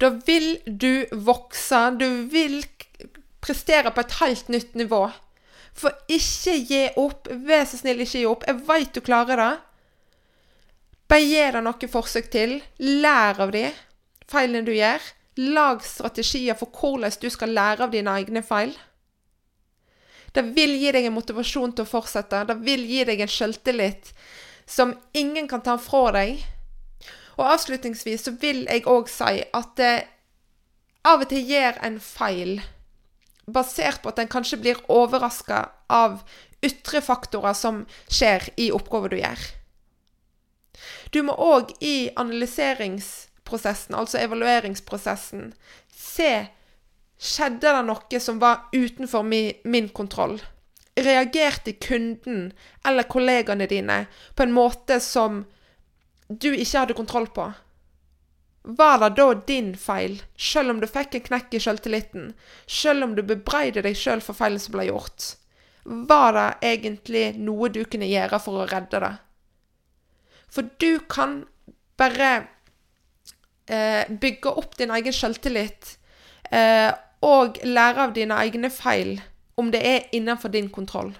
Da 0.01 0.09
vil 0.27 0.55
du 0.65 1.05
vokse. 1.11 1.81
Du 1.97 2.07
vil 2.31 2.61
prestere 3.41 3.93
på 3.93 4.03
et 4.03 4.17
helt 4.21 4.49
nytt 4.53 4.75
nivå. 4.79 5.05
For 5.77 5.95
ikke 6.11 6.57
gi 6.67 6.83
opp. 6.99 7.29
Vær 7.29 7.65
så 7.69 7.79
snill, 7.79 8.03
ikke 8.03 8.23
gi 8.23 8.29
opp. 8.29 8.45
Jeg 8.47 8.63
veit 8.67 8.93
du 8.95 9.01
klarer 9.05 9.41
det. 9.41 9.51
Bare 11.11 11.27
gi 11.27 11.41
deg 11.41 11.63
noen 11.63 11.91
forsøk 11.95 12.29
til. 12.33 12.59
Lær 12.79 13.41
av 13.43 13.51
de 13.55 13.65
feilene 14.31 14.65
du 14.67 14.73
gjør. 14.75 15.11
Lag 15.41 15.83
strategier 15.85 16.57
for 16.59 16.71
hvordan 16.75 17.13
du 17.21 17.29
skal 17.31 17.53
lære 17.55 17.85
av 17.85 17.93
dine 17.93 18.15
egne 18.19 18.43
feil. 18.43 18.73
Det 20.31 20.43
vil 20.55 20.77
gi 20.79 20.91
deg 20.95 21.07
en 21.07 21.15
motivasjon 21.15 21.73
til 21.75 21.83
å 21.83 21.91
fortsette. 21.91 22.45
Det 22.47 22.57
vil 22.63 22.83
gi 22.87 23.03
deg 23.07 23.23
en 23.23 23.31
selvtillit 23.31 24.11
som 24.67 24.93
ingen 25.17 25.47
kan 25.51 25.63
ta 25.63 25.75
fra 25.81 26.11
deg. 26.15 26.39
Og 27.37 27.47
avslutningsvis 27.53 28.27
så 28.27 28.35
vil 28.41 28.65
jeg 28.67 28.85
òg 28.89 29.09
si 29.11 29.41
at 29.43 29.73
det 29.79 29.95
av 31.07 31.23
og 31.23 31.31
til 31.31 31.47
gjør 31.49 31.79
en 31.85 31.97
feil 32.03 32.59
basert 33.51 34.03
på 34.03 34.11
at 34.11 34.21
en 34.21 34.29
kanskje 34.31 34.59
blir 34.61 34.81
overraska 34.91 35.63
av 35.89 36.21
ytre 36.63 37.01
faktorer 37.01 37.57
som 37.57 37.83
skjer 38.05 38.51
i 38.61 38.69
oppgaver 38.75 39.11
du 39.11 39.17
gjør. 39.17 39.45
Du 41.11 41.21
må 41.25 41.33
òg 41.35 41.73
i 41.83 42.11
analyseringsprosessen, 42.15 43.97
altså 43.97 44.21
evalueringsprosessen, 44.21 45.51
se 45.91 46.33
Skjedde 47.21 47.69
det 47.69 47.81
noe 47.85 48.19
som 48.19 48.39
var 48.41 48.63
utenfor 48.73 49.21
min, 49.21 49.89
kontroll? 49.93 50.39
Reagerte 50.97 51.75
kunden 51.77 52.47
eller 52.87 53.05
kollegaene 53.05 53.67
dine 53.69 53.97
på 54.35 54.47
en 54.47 54.55
måte 54.55 54.97
som 55.05 55.43
du 56.39 56.51
ikke 56.53 56.83
hadde 56.83 56.97
kontroll 56.97 57.27
på? 57.33 57.49
Var 58.63 58.99
det 59.01 59.09
da 59.17 59.27
din 59.49 59.71
feil, 59.75 60.19
sjøl 60.37 60.69
om 60.75 60.81
du 60.81 60.87
fikk 60.87 61.17
en 61.17 61.25
knekk 61.25 61.55
i 61.57 61.61
sjøltilliten, 61.63 62.33
sjøl 62.69 63.07
om 63.07 63.15
du 63.17 63.23
bebreider 63.25 63.81
deg 63.87 63.97
sjøl 63.97 64.21
for 64.21 64.37
feilen 64.37 64.61
som 64.61 64.75
ble 64.75 64.85
gjort? 64.91 65.33
Var 65.83 66.35
det 66.37 66.47
egentlig 66.69 67.25
noe 67.41 67.71
du 67.73 67.81
kunne 67.89 68.09
gjøre 68.09 68.37
for 68.43 68.61
å 68.61 68.67
redde 68.69 69.01
det? 69.01 69.15
For 70.51 70.69
du 70.83 70.99
kan 71.09 71.39
bare 71.97 72.29
eh, 73.65 74.05
bygge 74.05 74.53
opp 74.61 74.77
din 74.77 74.93
egen 74.93 75.15
sjøltillit 75.15 75.95
eh, 76.51 76.91
og 77.25 77.57
lære 77.65 78.05
av 78.05 78.13
dine 78.13 78.37
egne 78.45 78.69
feil 78.73 79.17
om 79.57 79.71
det 79.73 79.81
er 79.85 80.07
innenfor 80.13 80.53
din 80.53 80.69
kontroll. 80.69 81.15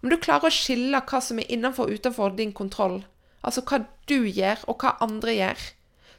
Om 0.00 0.08
du 0.08 0.16
klarer 0.16 0.48
å 0.48 0.54
skille 0.54 1.00
hva 1.04 1.20
som 1.20 1.40
er 1.40 1.52
innenfor 1.52 1.88
og 1.88 2.00
utenfor 2.00 2.32
din 2.38 2.54
kontroll, 2.56 3.02
altså 3.40 3.64
hva 3.66 3.82
du 4.10 4.26
gjør 4.26 4.64
og 4.68 4.82
hva 4.82 4.96
andre 5.04 5.36
gjør, 5.36 5.64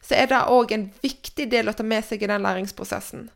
så 0.01 0.17
er 0.17 0.31
det 0.31 0.41
òg 0.49 0.73
en 0.73 0.89
viktig 1.03 1.47
del 1.51 1.69
å 1.69 1.75
ta 1.77 1.85
med 1.85 2.05
seg 2.05 2.23
i 2.23 2.29
den 2.31 2.43
læringsprosessen. 2.45 3.29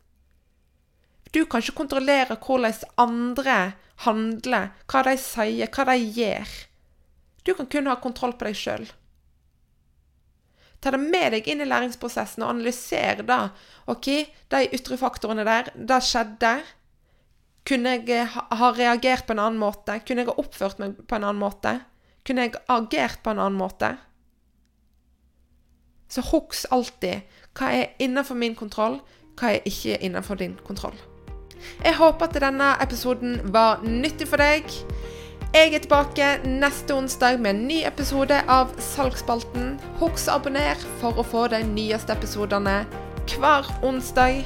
Du 1.34 1.44
kan 1.44 1.62
ikke 1.62 1.80
kontrollere 1.82 2.38
hvordan 2.40 2.74
andre 3.00 3.56
handler, 4.06 4.70
hva 4.90 5.02
de 5.06 5.16
sier, 5.20 5.70
hva 5.70 5.86
de 5.90 5.96
gjør. 6.00 6.54
Du 7.46 7.54
kan 7.54 7.68
kun 7.70 7.90
ha 7.90 7.98
kontroll 8.02 8.34
på 8.38 8.48
deg 8.48 8.58
sjøl. 8.58 8.86
Ta 10.82 10.92
det 10.92 11.00
med 11.00 11.32
deg 11.32 11.46
inn 11.48 11.62
i 11.64 11.68
læringsprosessen 11.68 12.44
og 12.44 12.52
analyser 12.52 13.22
da. 13.26 13.50
OK, 13.90 14.08
de 14.52 14.66
ytre 14.76 14.98
faktorene 15.00 15.46
der, 15.46 15.70
det 15.74 16.00
skjedde. 16.04 16.52
Kunne 17.66 17.96
jeg 17.96 18.26
ha 18.30 18.70
reagert 18.74 19.26
på 19.26 19.34
en 19.34 19.42
annen 19.42 19.60
måte? 19.60 19.98
Kunne 20.06 20.22
jeg 20.22 20.30
ha 20.30 20.38
oppført 20.42 20.82
meg 20.82 20.98
på 21.02 21.18
en 21.18 21.26
annen 21.26 21.42
måte? 21.42 21.78
Kunne 22.26 22.46
jeg 22.46 22.58
agert 22.68 23.20
på 23.22 23.30
en 23.30 23.38
annen 23.38 23.58
måte? 23.58 23.94
Så 26.10 26.22
husk 26.26 26.66
alltid 26.74 27.26
hva 27.56 27.70
er 27.72 27.92
innenfor 28.02 28.38
min 28.38 28.54
kontroll, 28.58 28.98
hva 29.38 29.54
er 29.54 29.68
ikke 29.68 29.98
innenfor 30.02 30.38
din 30.40 30.56
kontroll. 30.66 30.96
Jeg 31.84 31.96
håper 31.98 32.28
at 32.28 32.40
denne 32.42 32.72
episoden 32.82 33.38
var 33.54 33.82
nyttig 33.86 34.28
for 34.28 34.42
deg. 34.42 34.66
Jeg 35.54 35.72
er 35.72 35.80
tilbake 35.80 36.26
neste 36.44 36.94
onsdag 36.94 37.38
med 37.40 37.54
en 37.54 37.62
ny 37.68 37.78
episode 37.88 38.42
av 38.52 38.74
Salgsspalten. 38.82 39.76
Husk 40.02 40.28
å 40.28 40.36
abonnere 40.36 40.92
for 41.00 41.16
å 41.16 41.24
få 41.24 41.46
de 41.52 41.62
nyeste 41.70 42.12
episodene 42.12 42.82
hver 43.32 43.70
onsdag. 43.86 44.42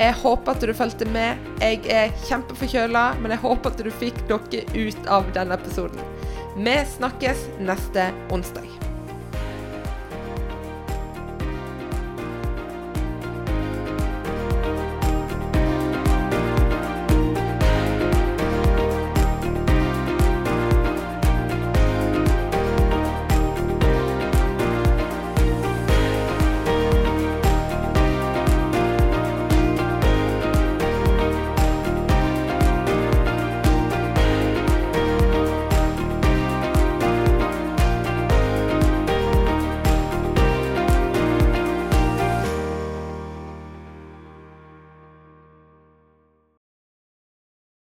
Jeg 0.00 0.16
håper 0.24 0.56
at 0.56 0.64
du 0.66 0.74
fulgte 0.74 1.06
med. 1.14 1.38
Jeg 1.62 1.84
er 1.86 2.14
kjempeforkjøla, 2.26 3.04
men 3.20 3.36
jeg 3.36 3.44
håper 3.44 3.70
at 3.70 3.84
du 3.86 3.92
fikk 3.94 4.24
noe 4.32 4.64
ut 4.74 5.06
av 5.06 5.28
denne 5.36 5.54
episoden. 5.60 6.02
Vi 6.56 6.84
snakkes 6.96 7.48
neste 7.58 8.12
onsdag. 8.30 8.93